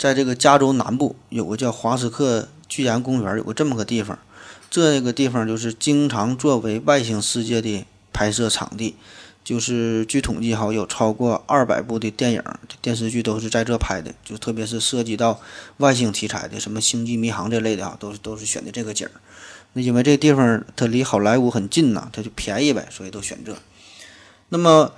[0.00, 4.18] 在这个加州南部有个叫华斯克巨岩公园，有个这么个地方，
[4.70, 8.96] 这个地方就是经常作为外星世界的拍摄场地。
[9.44, 12.42] 就是据统计哈，有超过二百部的电影、
[12.80, 15.38] 电视剧都是在这拍的，就特别是涉及到
[15.78, 19.12] 外星题材的，什么星际迷航这类的哈，都是都是选的这个景儿。
[19.74, 23.54] 那因为这地方它离好莱坞很近呐，它就便宜呗，所以都选这。
[24.48, 24.92] 那么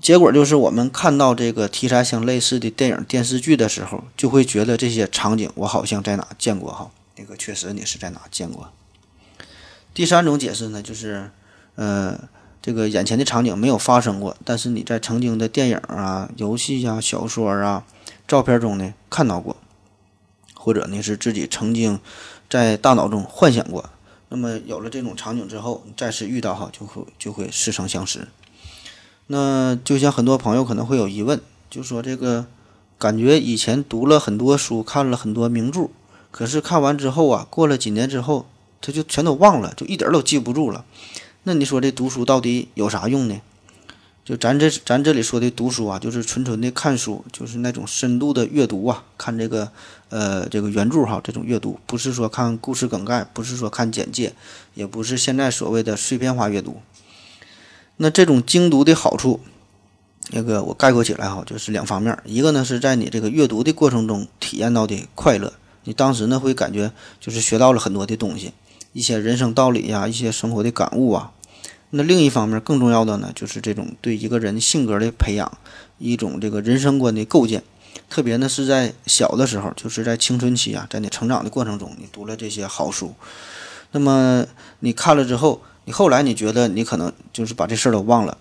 [0.00, 6.90] 结果就是我们看到这个题材相类似的电影、电视剧的时候，就会觉得这些场景我好像在哪见过哈。
[7.16, 8.70] 那个确实你是在哪见过。
[9.94, 11.30] 第三种解释呢，就是
[11.76, 12.28] 呃。
[12.62, 17.84] 这个眼前的场景没有发生过，但是你在曾经的电影啊、游戏呀、小说啊、
[18.26, 19.56] 照片中呢看到过，
[20.52, 22.00] 或者呢是自己曾经
[22.50, 23.88] 在大脑中幻想过。
[24.30, 28.26] 那么有了这种场景之后，再次遇到哈，就会就会似曾相识。
[29.28, 32.46] 那就像很多朋友可能会有疑问，就说这个
[32.98, 35.88] 感觉以前读了很多书，看了很多名著，
[36.30, 38.46] 可是看完之后啊，过了几年之后，
[38.80, 40.84] 他就全都忘了，就一点都记不住了。
[41.42, 43.40] 那你说这读书到底有啥用呢？
[44.24, 49.70] 就咱这咱这里说的读书啊，就是纯纯的看书，就是那种深度的阅读啊，看这个
[50.08, 54.32] 呃这个原著哈，这种阅读不是说看故事梗概，不是说看简介，
[54.74, 56.80] 也不是现在所谓的碎片化阅读。
[57.96, 59.40] 那这种精读的好处，
[60.30, 65.52] 那个我概括起来哈，就是两方面，一个呢是在你这个阅读的过程中体验到的快乐，
[65.84, 68.52] 你当时呢会感觉就是学到了很多的东西，
[68.92, 71.32] 一些人生道理呀，一些生活的感悟啊。
[71.90, 75.56] 那另一方面，更重要的呢，就是这种对一个人性格的培养，
[75.98, 77.62] 一种这个人生观的构建。
[78.10, 83.14] 特别呢是在小的时候，就是在青春期啊，在你成长的过程中，你读了这些好书，
[83.92, 84.44] 那么
[84.80, 88.36] 你看了之后，你后来你觉得你可能就是把这事儿都忘了，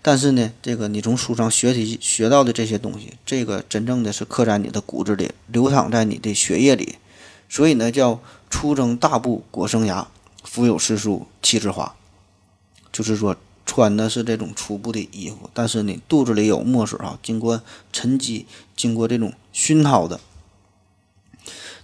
[0.00, 6.94] 但是呢，这个你从书上学习学到的这些东西，这个真正的是刻在你的骨子里，流淌在你的血液里。
[7.48, 10.06] 所以呢，叫初征大布裹生涯，
[10.44, 11.96] 腹有诗书气自华。
[12.92, 13.34] 就是说，
[13.66, 17.60] 穿的是这种粗布的衣服，但是你肚子里有墨水啊，经过
[17.92, 20.20] 沉积，经过这种熏陶的。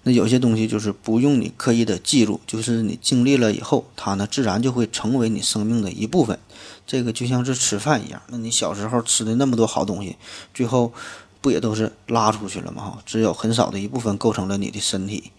[0.02, 6.38] 那有些东西就是不用你刻意的记住，就是你经历了以后，它呢自然就会成为你生命的一部分。
[6.86, 10.16] 这个就像是吃饭一样，那你小时候吃的那么多好东西，
[10.54, 10.92] 最后
[11.40, 12.82] 不也都是拉出去了吗？
[12.82, 15.30] 哈，只有很少的一部分构成了你的身体。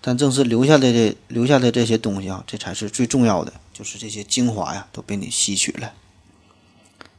[0.00, 5.92] 但正是留下来的留下的这些东西啊，这才是最重要的，就是这些精华呀，都被你吸取了。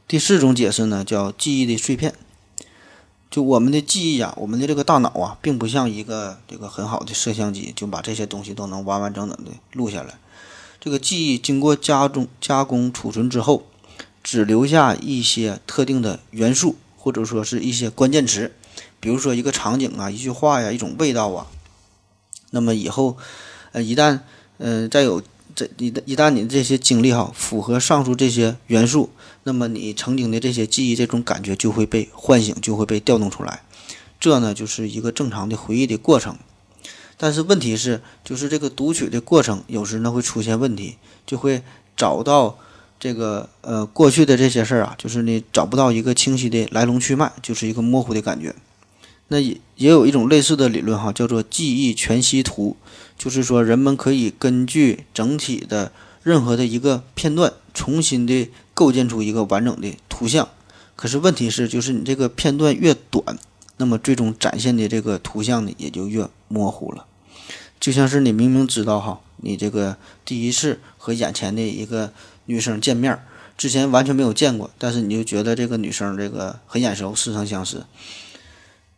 [0.08, 2.14] 第四种解释呢，叫记忆的碎片。
[3.30, 10.14] 就我们的记忆啊，我们的这个大脑啊，并不像一个这个很好的摄像机，就把这些东西都能完完整整的录下来。
[10.80, 13.66] 这个记忆经过加工、加工、储存之后，
[14.22, 18.52] 只留下一些特定的元素，或者说是一些关键词，
[19.00, 21.48] 比如说一个场景啊、一句话呀、一种味道啊。
[22.52, 23.16] 那么以后，
[23.72, 24.20] 呃，一旦，
[24.58, 25.20] 呃，再有
[25.54, 29.10] 这一旦一旦你这些经历哈符合上述这些元素，
[29.46, 33.62] 那么你曾经的这些记忆这种感觉就会被唤醒，就会被调动出来。
[34.18, 36.36] 这呢就是一个正常的回忆的过程。
[37.16, 41.62] 但是问题是，就是这个读取的过程有时呢会出现问题，就会
[41.96, 42.58] 找到
[42.98, 48.52] 这个呃过去的这些事儿啊，就是你找不到一个清晰的来龙去脉，就是一个模糊的感觉。
[49.28, 52.76] 那也也有一种类似的理论哈，叫做记忆全息图，
[53.16, 55.92] 就是说人们可以根据整体的
[56.26, 60.48] 任何的一个片段，重新的构建出一个完整的图像。
[60.96, 63.38] 可是问题是，就是你这个片段越短，
[63.76, 67.06] 那么最终展现的这个图像呢，也就越模糊了。
[67.78, 72.12] 就像是你明明知道哈，你这个第一次和眼前的一个
[72.46, 73.16] 女生见面，
[73.56, 77.84] 之前完全没有见过，但是你就觉得这个女生这个很眼熟，似曾相识。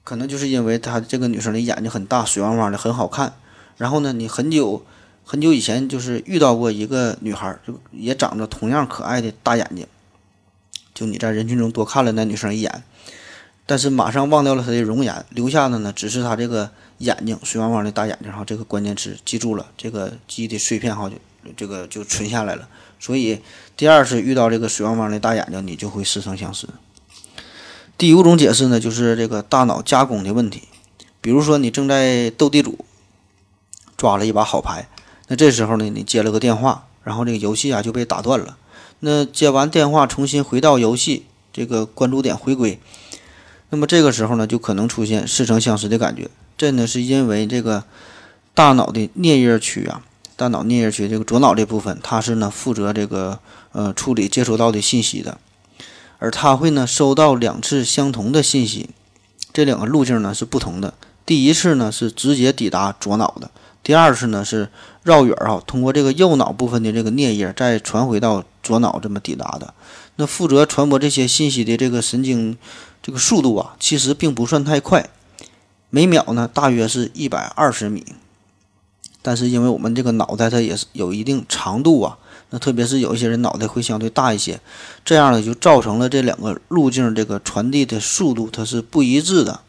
[0.03, 3.35] 可能就是因为她这个女生的眼睛很大，水汪汪的，很好看。
[3.77, 4.83] 然后呢，你很久
[5.31, 9.87] 很久以前就是遇到过一个女孩，就也长着同样可爱的大眼睛。
[10.95, 12.83] 就你在人群中多看了那女生一眼，
[13.67, 18.43] 但是马上忘掉了她的容颜，留下的呢只是她这个眼睛水汪汪的大眼睛哈。
[18.43, 21.17] 这个关键词记住了，这个记忆的碎片哈就
[21.55, 22.67] 这个就存下来了。
[22.99, 23.39] 所以
[23.77, 26.67] 第二次遇到这个水汪汪的大眼睛，你就会似曾相识。
[27.99, 30.63] 第五种解释呢，就是这个大脑加工的问题。
[31.21, 32.87] 比如说，你正在斗地主，
[33.95, 34.89] 抓了一把好牌，
[35.29, 38.57] 那这时候呢，你接了个电话，然后这个游戏啊就被打断了。
[39.01, 42.81] 那接完电话，重新回到游戏，这个关注点回归，
[43.71, 46.29] 那么这个时候呢，就可能出现似曾相识的感觉。
[46.57, 47.85] 这呢，是因为这个
[48.55, 50.03] 大脑的颞叶区啊，
[50.35, 53.39] 大脑颞叶区这个左脑这部分，它是呢负责这个
[53.73, 55.39] 呃处理接收到的信息的。
[56.19, 58.91] 而它会呢收到两次相同的信息，
[59.53, 60.95] 这两个路径呢是不同的。
[61.25, 63.53] 第一次呢是直接抵达左脑的，
[63.89, 64.69] 第二次呢是
[65.03, 69.73] 绕远儿啊，通过这个右脑部分的这个颞叶再传回到左脑这么抵达的。
[70.17, 72.59] 那负责传播这些信息的这个神经，
[73.03, 75.09] 这个速度啊，其实并不算太快，
[75.89, 78.05] 每秒呢大约是一百二十米。
[79.23, 82.19] 但是因为我们这个脑袋它也是有一定长度啊。
[82.51, 84.61] 那特别是有一些人脑袋会相对大一些，
[85.03, 89.61] 这样呢就造成了这两个路径这个传递的速度它是不一致的。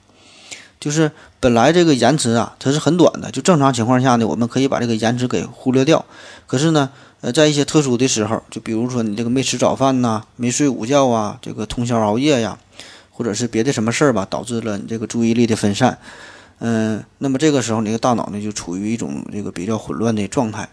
[0.79, 6.05] 就是本来这个延迟啊它是很短的，就正常情况下呢我们可以把这个延迟给忽略掉。
[6.47, 6.89] 可是呢，
[7.21, 12.57] 呃，在一些特殊的时候，就比如说你这个没吃早饭呐，没睡午觉啊，这个通宵熬夜呀，
[13.11, 15.97] 或者是别的什么事儿吧，导致了你这个注意力的分散。
[16.59, 20.67] 嗯，那么这个时候你的大脑呢就处于一种这个比较混乱的状态。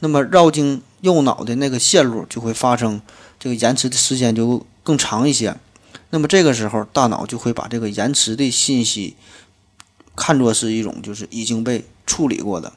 [0.00, 3.00] 那么绕经右脑的那个线路就会发生
[3.38, 5.54] 这个延迟的时间就更长一些。
[6.10, 9.16] 那么这个时候，大脑就会把这个延迟的信息
[10.16, 12.72] 看作是一种就是已经被处理过的。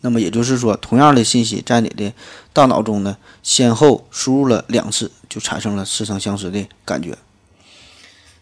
[0.00, 2.12] 那么也就是说，同样的信息在你的
[2.52, 7.16] 大脑中呢，先后输入了两次，就产生了似曾相识的感觉。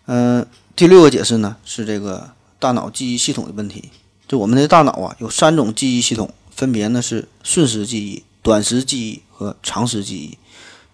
[0.07, 3.91] 嗯，第六个解释呢是这个大脑记忆系统的问题。
[4.27, 6.33] 就我们的大脑啊，有三种记忆系统。
[6.55, 10.37] 分别呢是瞬时记忆、短时记忆和长时记忆。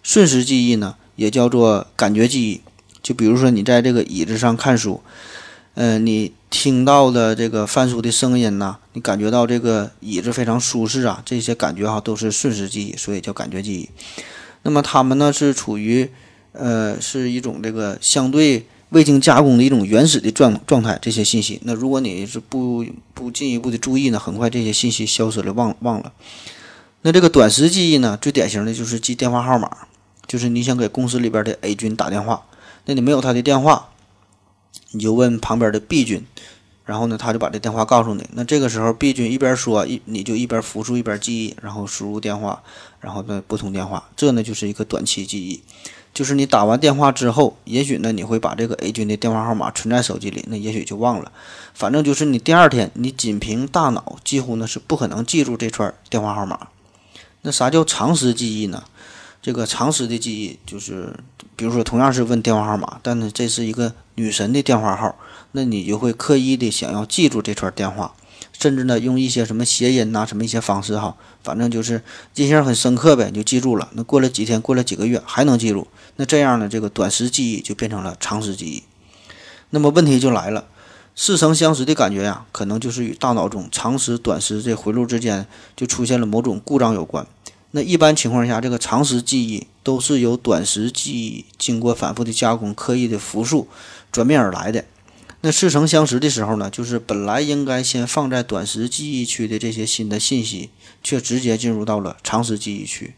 [0.01, 2.61] 瞬时记忆呢也叫做感觉记忆。
[3.03, 5.01] 就比如说你在这个椅子上看书，
[5.73, 13.89] 呃，你听到的这个翻书的声音呐，你感觉到这个椅子非常舒适啊，这些感觉哈都是瞬时记忆，所以叫感觉记忆。
[14.63, 16.09] 那么它们呢是处于
[16.53, 18.65] 呃是一种这个相对。
[18.89, 22.83] 未经加工的一种原始的状状态，这些信息，那如果你是不
[23.13, 26.11] 不进一步的注意呢，很快这些信息消失了，忘忘了。
[27.03, 29.69] 那这个短时记忆呢，最典型的就是记电话号码，
[30.25, 32.47] 就是你想给公司里边的 A 君打电话，
[32.85, 33.88] 那你没有他的电话，
[34.91, 36.25] 你就问旁边的 B 君，
[36.85, 38.25] 然后呢，他就把这电话告诉你。
[38.33, 42.63] 那这个时候 B 君一边说一，你就一边复述一边记忆，然后输入电话，
[42.99, 45.61] 然后再拨通电话，这呢就是一个短期记忆。
[46.11, 51.31] 就是你打完电话之后，也许呢你会把这个 A 君的电话号码存在手机里，那也许就忘了。
[51.75, 56.67] 反正就是你第二天，你仅凭大脑几乎呢是不可能记住这串电话号码。
[57.43, 58.83] 那啥叫长时记忆呢？
[59.41, 61.15] 这个长时的记忆就是，
[61.59, 65.13] 比如说同样是问电话号码，但是这是一个女神的电话号，
[65.51, 68.13] 那你就会刻意的想要记住这串电话。
[68.57, 72.01] 甚至呢，用一些什么谐音呐，什么一些方式哈，反正就是
[72.35, 73.89] 印象很深刻呗，你就记住了。
[73.91, 75.85] 那过了几天，过了几个月还能记住，
[76.15, 78.83] 那这样呢，这个短时记忆就变成了长时记忆。
[79.71, 80.63] 那么问题就来了，
[81.13, 85.45] 似曾相识的感觉呀，可能就是与大脑中长时、短时这回路之间
[85.75, 87.27] 就出现了某种故障有关。
[87.71, 93.67] 那一般情况下，这个长时记忆都是由短时记忆经过反复的加工、刻意的复述
[94.11, 94.85] 转变而来的。
[95.41, 100.71] 那似曾相识的时候呢，就是本来应该先放在短时记忆区的这些新的信息，
[101.03, 103.13] 却直接进入到了长时记忆区。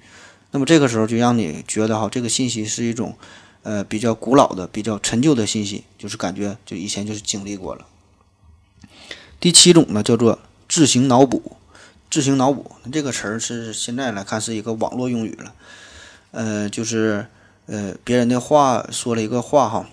[0.52, 3.16] 那么这个时候就让你觉得哈，这个信息是一种，
[3.64, 7.88] 呃，比较古老的、比较陈旧的信息，就是感觉就以前就是经历过了。
[9.39, 10.38] 第七种呢叫做
[10.68, 11.56] 自行脑补。
[12.12, 15.53] 自行脑补这个词儿是现在来看是一个网络用语了，
[16.32, 17.28] 呃，就是
[17.68, 19.88] 呃别人的话说了一个话哈，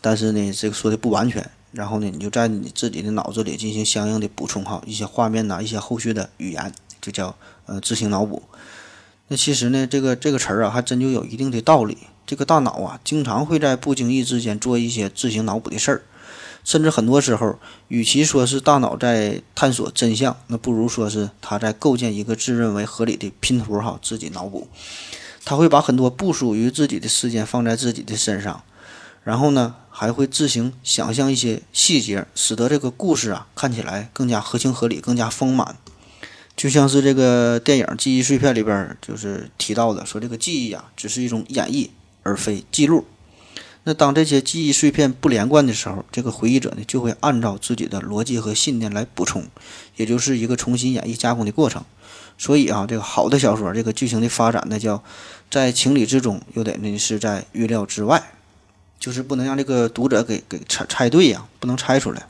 [0.00, 7.34] 但是呢这个说的不完全，然后呢你就在你自己的脑子里进行相应的补充哈，一些画面呐，一些后续的语言，就叫
[7.66, 8.44] 呃自行脑补。
[9.26, 16.02] 那其实呢这个这个词儿啊还真就有一定的道理，这个大脑啊经常会在不经意之间做一些自行脑补的事儿。
[16.64, 17.58] 甚至很多时候，
[17.88, 24.68] 与其说是大脑在探索真相，那不如说是他在构建一个自认为合理的拼图哈，自己脑补。
[25.44, 28.62] 他会把很多不属于自己的时间放在自己的身上，
[29.24, 35.76] 然后呢，还会自行想象一些细节，使得这个故事啊看起来更加合情合理，更加丰满。
[36.54, 41.88] 就像是这个电影《记忆碎片》里边就是提到的，说这个记忆啊只是一种演绎，
[42.22, 43.04] 而非记录。
[43.84, 49.44] 那当这些记忆碎片不连贯的时候，这个回忆者呢就会按照自己的逻辑和信念来补充，
[49.96, 51.84] 也就是一个重新演绎加工的过程。
[52.38, 55.02] 所以啊，这个好的小说，这个剧情的发展呢，叫
[55.50, 58.32] 在情理之中，又得呢是在预料之外，
[58.98, 62.26] 就是不能让这个读者给给猜猜对呀，不能猜出来。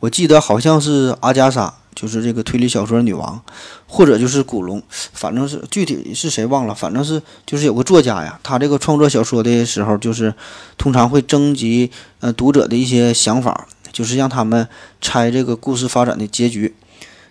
[0.00, 1.74] 我记得好像是阿加莎。
[1.94, 3.40] 就是这个推理小说女王，
[3.86, 10.34] 或者就是古龙，反正是具体是谁忘了，反正是就是有个作家呀，他这个创作小说的时候，就是
[10.76, 11.90] 通常会征集
[12.20, 14.66] 呃读者的一些想法，就是让他们
[15.00, 16.74] 猜这个故事发展的结局。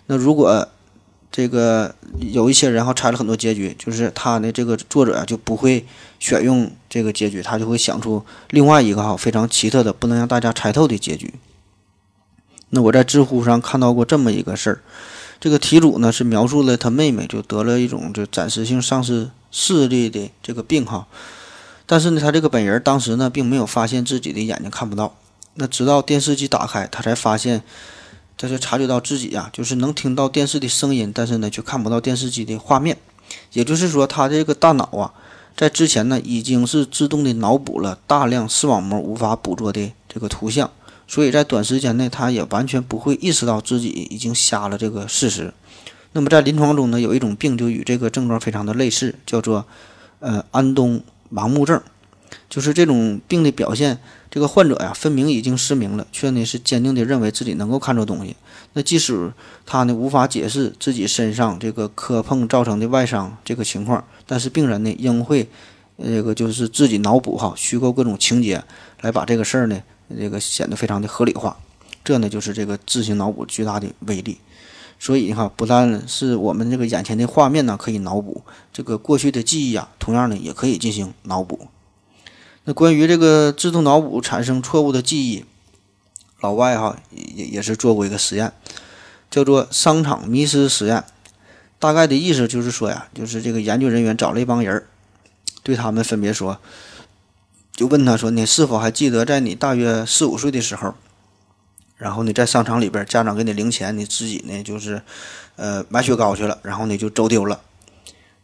[0.06, 0.68] 那如果
[1.30, 5.84] 这个有一些人哈猜了很多结局，就是他的这个作者呀就不会
[6.20, 11.34] 选用这个结局，他就会想出另外一个哈非常奇特的、不能让大家猜透的结局。
[12.70, 14.80] 那我在知乎上看到过这么一个事儿，
[15.40, 21.06] 这个题主呢是描述了他妹妹就得了一种就暂时性丧失视力的这个病哈，
[21.86, 25.14] 但是呢他这个本人当时呢并没有发现自己的眼睛看不到，
[25.54, 27.62] 那直到电视机打开，他才发现，
[28.36, 32.96] 他就察觉到自己呀就是能听到电视的声音，但是呢却看不到电视机的画面，
[33.52, 35.12] 也就是说他这个大脑啊
[35.56, 40.68] 在之前呢已经是自动的脑补了大量视网膜无法捕捉的这个图像。
[41.06, 45.52] 所以在短时间内，他也完全不会意识到自己已经瞎了这个事实。
[46.12, 49.66] 那么在临床中呢，有一种病就与这个症状非常的类似，叫做
[50.20, 51.02] 呃安东
[51.32, 51.80] 盲目症。
[52.48, 53.98] 就是这种病的表现，
[54.30, 58.36] 这个患者呀分明已经失明了，却呢是坚定的认为自己能够看着东西。
[58.72, 59.32] 那即使
[59.66, 65.48] 他呢无法解释自己身上这个磕碰造成的外伤这个情况，但是病人呢仍会
[66.02, 68.62] 这个就是自己脑补哈，虚构各种情节
[69.00, 69.80] 来把这个事儿呢。
[70.18, 71.56] 这个显得非常的合理化，
[72.04, 74.38] 这呢就是这个自行脑补巨大的威力。
[74.98, 78.42] 所以哈，不但是我们这个眼前的画面呢可以脑补，
[78.72, 81.68] 这个过去的记忆啊，同样呢也可以进行脑补。
[82.64, 85.44] 那关于这个自动脑补产生错误的记忆，
[86.40, 88.52] 老外哈也也是做过一个实验，
[89.30, 91.04] 叫做商场迷失实验。
[91.78, 94.86] 大概的意思就是说呀，就是这个研究人员找了一帮人儿，
[95.62, 96.58] 对他们分别说。
[97.74, 100.94] 就问他说：“你是否还记得在你大约四五岁的时候，
[101.96, 105.02] 然后你在商场里边，家长给你零钱，你自己呢就是，
[105.56, 107.62] 呃，买雪糕去了，然后你就走丢了。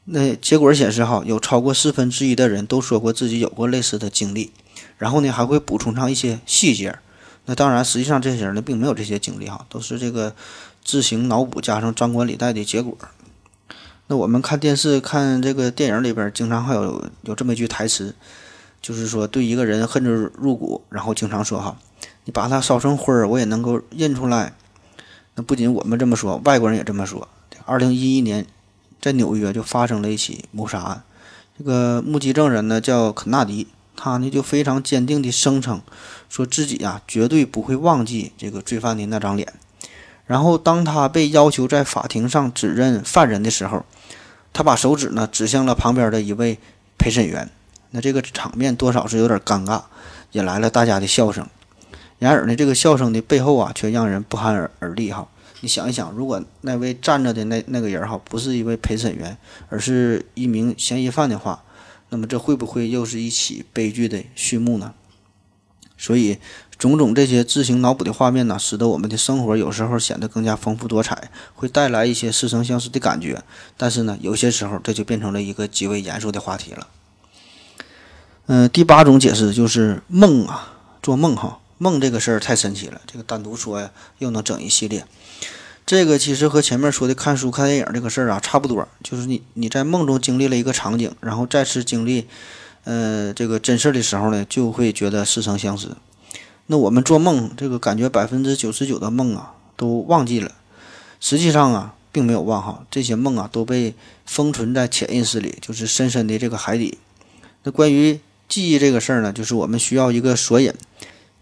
[0.07, 4.51] 那结果显示哈，有超过四分之一的人都说过自己有过类似的经历，
[4.99, 6.99] 然后呢还会补充上一些细节。
[7.47, 10.35] 那当然，实际上这些人呢并没有这些经历哈，都是这个
[10.85, 12.99] 自行脑补加上张冠李戴的结果。
[14.09, 18.16] 那我们看电视看这个电影里边，经常还有有这么一句台词。”
[18.83, 21.76] 就是说，对一个人恨之入骨，然后经常说哈，
[22.24, 24.55] 你把他烧成灰儿，我也能够认出来。
[25.35, 27.28] 那不仅我们这么说，外国人也这么说。
[27.66, 28.47] 二零一一年，
[29.01, 31.03] 在纽约就发生了一起谋杀案，
[31.59, 35.83] 这个目击证人呢叫肯纳迪，他呢就非常坚定地声称，
[36.28, 39.53] 说自己呀绝对不会忘记这个罪犯的那张脸。
[40.26, 43.85] 然后当他被要求在法庭上指认犯人的时候，
[44.53, 46.59] 他把手指呢指向了旁边的一位
[46.97, 47.51] 陪审员。
[47.91, 49.82] 那这个场面多少是有点尴尬，
[50.32, 51.47] 引来了大家的笑声。
[52.18, 55.26] 然而呢，这个笑声的背后啊，却让人不寒而而栗哈。
[55.61, 59.36] 你想一想，如果那位站着的那那个人哈，不是一位陪审员，
[59.68, 61.64] 而是一名嫌疑犯的话，
[62.11, 64.95] 那么这会不会又是一起悲剧的序幕呢？
[65.99, 66.38] 所以，
[66.78, 73.43] 种种这些自行脑补的画面呢，使得我们的生活有时候显得更加丰富多彩，会带来一些似曾相识的感觉。
[73.76, 76.86] 但是呢，有些时候这就变成了一个极为严肃的话题了。
[78.53, 85.07] 嗯，第八种解释就是梦啊，做梦哈，梦这个事儿太神奇了，这个单独说呀，又能整一系列。
[85.86, 92.26] 这个其实和前面说的看书看电影这个事儿啊差不多，就是你你在梦中经历了一个场景，然后再次经历，
[92.82, 95.90] 呃，这个真事儿的时候呢，就会觉得似曾相识。
[96.66, 100.51] 那我们做梦，这个感觉百分之九十九的梦啊都忘记了，
[101.20, 103.94] 实际上啊并没有忘哈，这些梦啊都被
[104.26, 106.98] 封存在潜意识里，就是深深的这个海底。
[107.62, 108.18] 那关于
[108.51, 110.74] 记忆这个事儿呢，就是我们需要一个索引，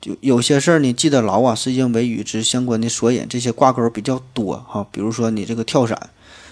[0.00, 4.86] 就有些事儿你记得牢啊，是因为与之相关的索引这些挂钩比较多哈。
[4.92, 6.10] 比如说你这个跳伞，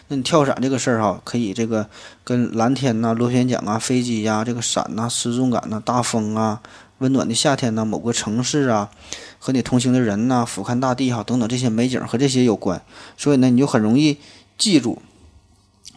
[0.09, 1.89] 那你跳伞这个事儿哈，可以这个
[2.25, 6.63] 跟蓝天呐、螺旋桨啊、飞机呀、这个伞呐、失重感呐、大风啊。
[7.01, 8.91] 温暖的夏天呐，某个城市啊，
[9.39, 12.81] 和你同行的人呐，俯瞰大地哈，等等这些美景和这些有关，
[13.19, 14.17] 所以呢，你就很容易
[14.57, 15.03] 记住。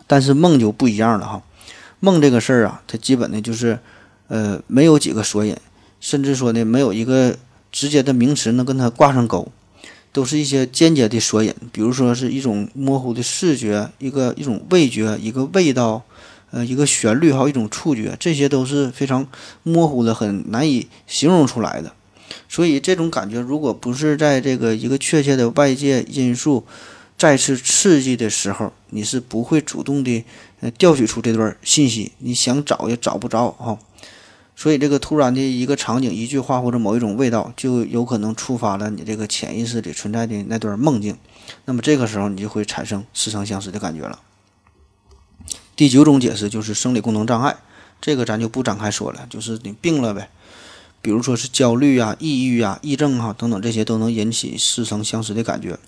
[0.08, 1.42] 但是梦就不一样了哈，
[2.02, 3.80] 梦这个事儿啊，它基本呢就是，
[4.30, 5.56] 呃，没有几个索引，
[6.00, 7.38] 甚至说呢，没有一个
[7.72, 9.52] 直接的名词能跟它挂上钩，
[10.14, 16.04] 都是一些间接的索引，比如说是一种模糊的视觉，一个一种味觉，一个味道。
[16.52, 19.28] 呃，一个旋律，还有一种触觉，这些都是非常
[19.62, 21.94] 模糊的，很难以形容出来的。
[22.48, 26.66] 所以这种感觉，如果不是在这个一个确切的外界因素
[27.16, 30.24] 再次刺激的时候，你是不会主动的
[30.62, 33.78] 呃调取出这段信息，你想找也找不着哈。
[34.60, 41.16] 所以这个突然的一个场景、一句话或者某一种味道，就有可能触发了你这个潜意识里存在的那段梦境。
[41.64, 44.20] 那么这个时候，你就会产生似曾相识的感觉了。
[45.78, 47.56] 第九种解释就是生理功能障碍，
[48.02, 50.30] 这个咱就不展开说了，就是你病了呗，
[51.02, 55.80] 比如说是焦虑啊、抑郁啊、癔症哈等等，这些都能引起似曾相识的感觉。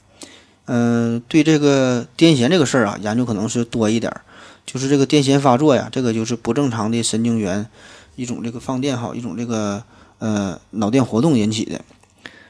[0.67, 4.22] 嗯，对这个癫痫这个事儿啊，研究可能是多一点儿，
[4.65, 7.67] 就是这个癫痫发作呀，这个就是不正常的神经元
[8.16, 9.84] 一种这个放电哈，一种这个
[10.20, 11.82] 呃脑电活动引起的，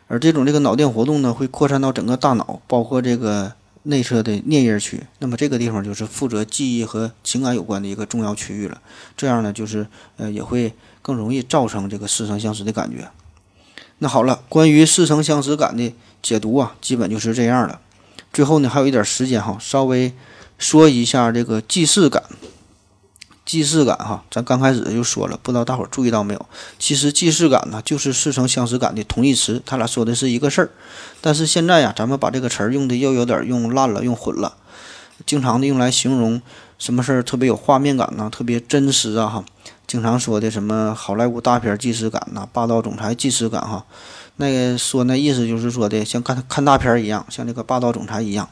[0.08, 3.54] 而这种这个脑电活动呢，会扩散到整个大脑，包括这个。
[3.84, 8.80] 内侧的颞叶区，那么这个地方就是负责记忆和情感有关的一个重要区域了。
[9.18, 9.88] 这样呢，就是
[10.18, 13.10] 呃也会更容易造成这个似曾相识的感觉。
[13.98, 15.92] 那好了，关于似曾相识感的
[16.22, 17.80] 解读啊，基本就是这样了。
[18.32, 20.14] 最后呢，还有一点时间哈，稍微
[20.60, 22.22] 说一下这个既视感。
[23.52, 26.46] 既视感哈，咱刚开始就说了，不知道大伙儿注意到没有？
[26.80, 30.70] 其实既视感呢，就是似曾相识感的同义词，他俩说的是一个事儿。
[31.20, 34.54] 但是现在呀，咱们把这个词儿用的又有点用烂了，用混了，
[35.26, 36.42] 经常的用来形容
[36.80, 39.44] 什么事儿特别有画面感呢，特别真实啊哈。
[39.86, 43.86] 经常说的什么好莱坞大片既视感呐，霸道总裁既视感哈，
[44.38, 48.48] 那个说那意思就是说的像看看大片一样，像这个霸道总裁一样。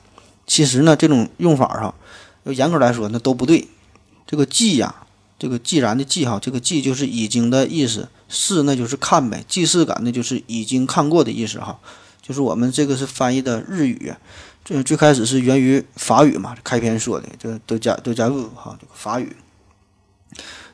[0.45, 1.95] 其实呢，这种用法哈，
[2.43, 3.65] 要严格来说那都不对。
[4.29, 4.93] 这个既呀，
[5.39, 11.79] 这个既然的既哈，这个既就是已经的意思，视那就是看呗，既视感那就是已经看过的意思哈，
[12.21, 14.13] 就是我们这个是翻译的日语，
[14.63, 19.35] 这最开始是源于法语嘛，开篇说的这都加都加入哈，这个法语，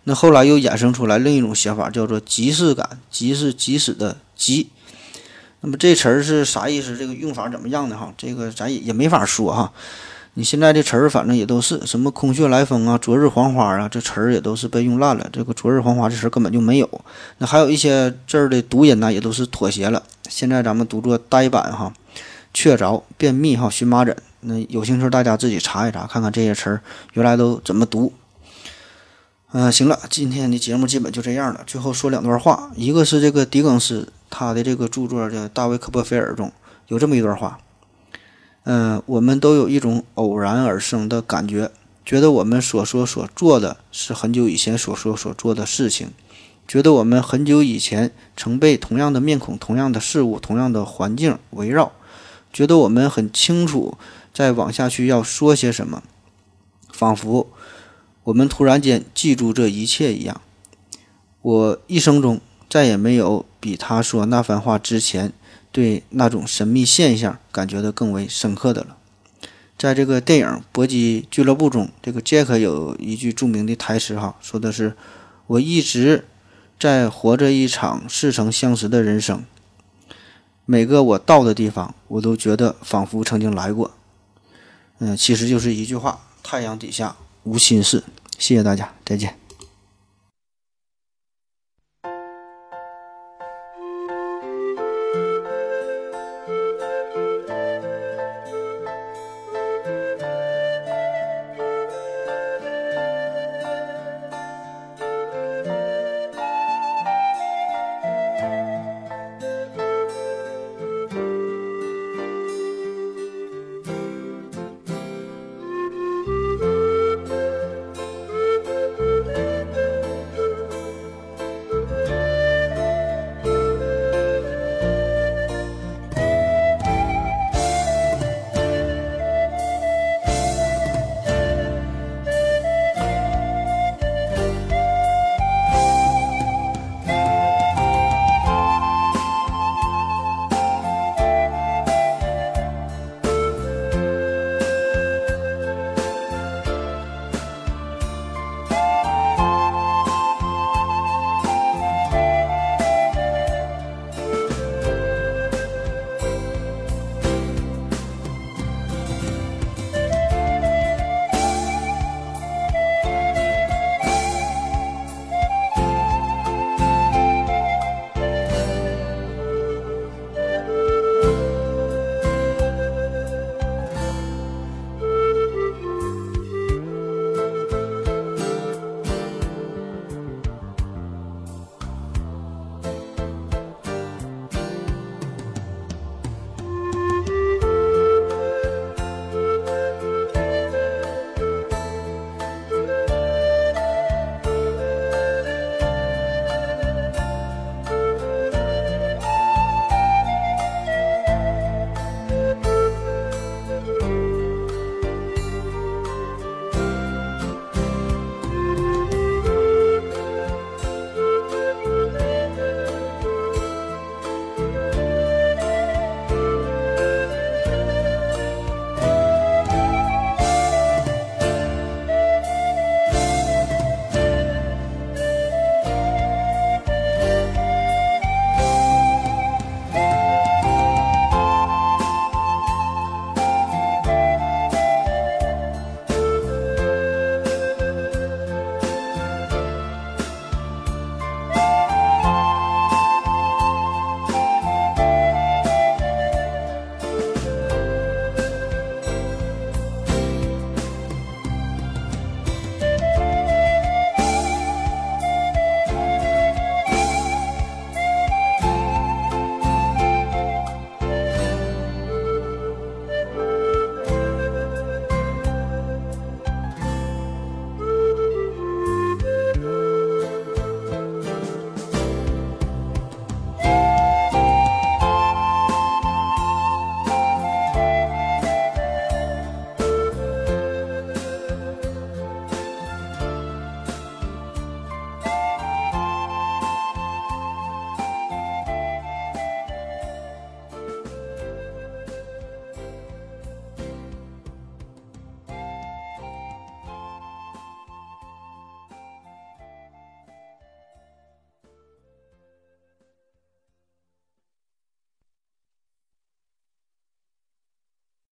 [0.04, 4.70] 那后来又衍生出来另一种写法，叫做即视感，即是即使的即，
[5.62, 6.98] 那么这词儿是啥意思？
[6.98, 8.14] 这个用法怎么样的哈？
[8.18, 9.72] 这个咱也也没法说哈。
[10.38, 15.26] 你现在这词儿反正也都是什么空穴来风啊，昨日黄花啊，这词儿也都是被用烂了。
[15.32, 17.02] 这个昨日黄花这词儿根本就没有。
[17.38, 20.04] 那还有一些字儿的读音呢，也都是妥协了。
[20.28, 21.94] 现在咱们读作呆板哈，
[22.54, 24.14] 确凿、便秘哈、荨麻疹。
[24.42, 26.82] 那有兴趣大家自己查一查，看看这些词儿
[27.14, 28.12] 原来都怎么读。
[29.54, 31.62] 嗯，行了，今天的节目基本就这样了。
[31.66, 36.52] 最后说两段话，一个是这个狄更斯他的这个著作叫《大卫·科波菲尔》中
[36.88, 37.58] 有这么一段话。
[38.66, 41.70] 嗯，我们都有一种偶然而生的感觉，
[42.04, 46.10] 觉得我们所说所做的是很久以前所说所做的事情，
[46.68, 51.92] 觉得我们很久以前曾被同样的面孔、同样的事物、同样的环境围绕，
[52.52, 53.96] 觉得我们很清楚
[54.34, 56.02] 再往下去要说些什么，
[56.92, 57.48] 仿佛
[58.24, 60.42] 我们突然间记住这一切一样。
[61.44, 65.32] 我一生中再也没有比他说那番话之前。
[65.76, 68.96] 对那种神秘现象感觉到更为深刻的了。
[69.78, 74.96] 在这个电影《搏击俱乐部》中，这个杰克有一句著名的台词，哈，说的是
[75.48, 76.24] ：“我一直
[76.80, 79.44] 在活着一场似曾相识的人生。
[80.64, 83.92] 每个我到的地方，我都觉得仿佛曾经来过。”
[85.00, 88.02] 嗯，其实就是一句话：“太阳底下无心事。”
[88.40, 89.45] 谢谢大家，再见。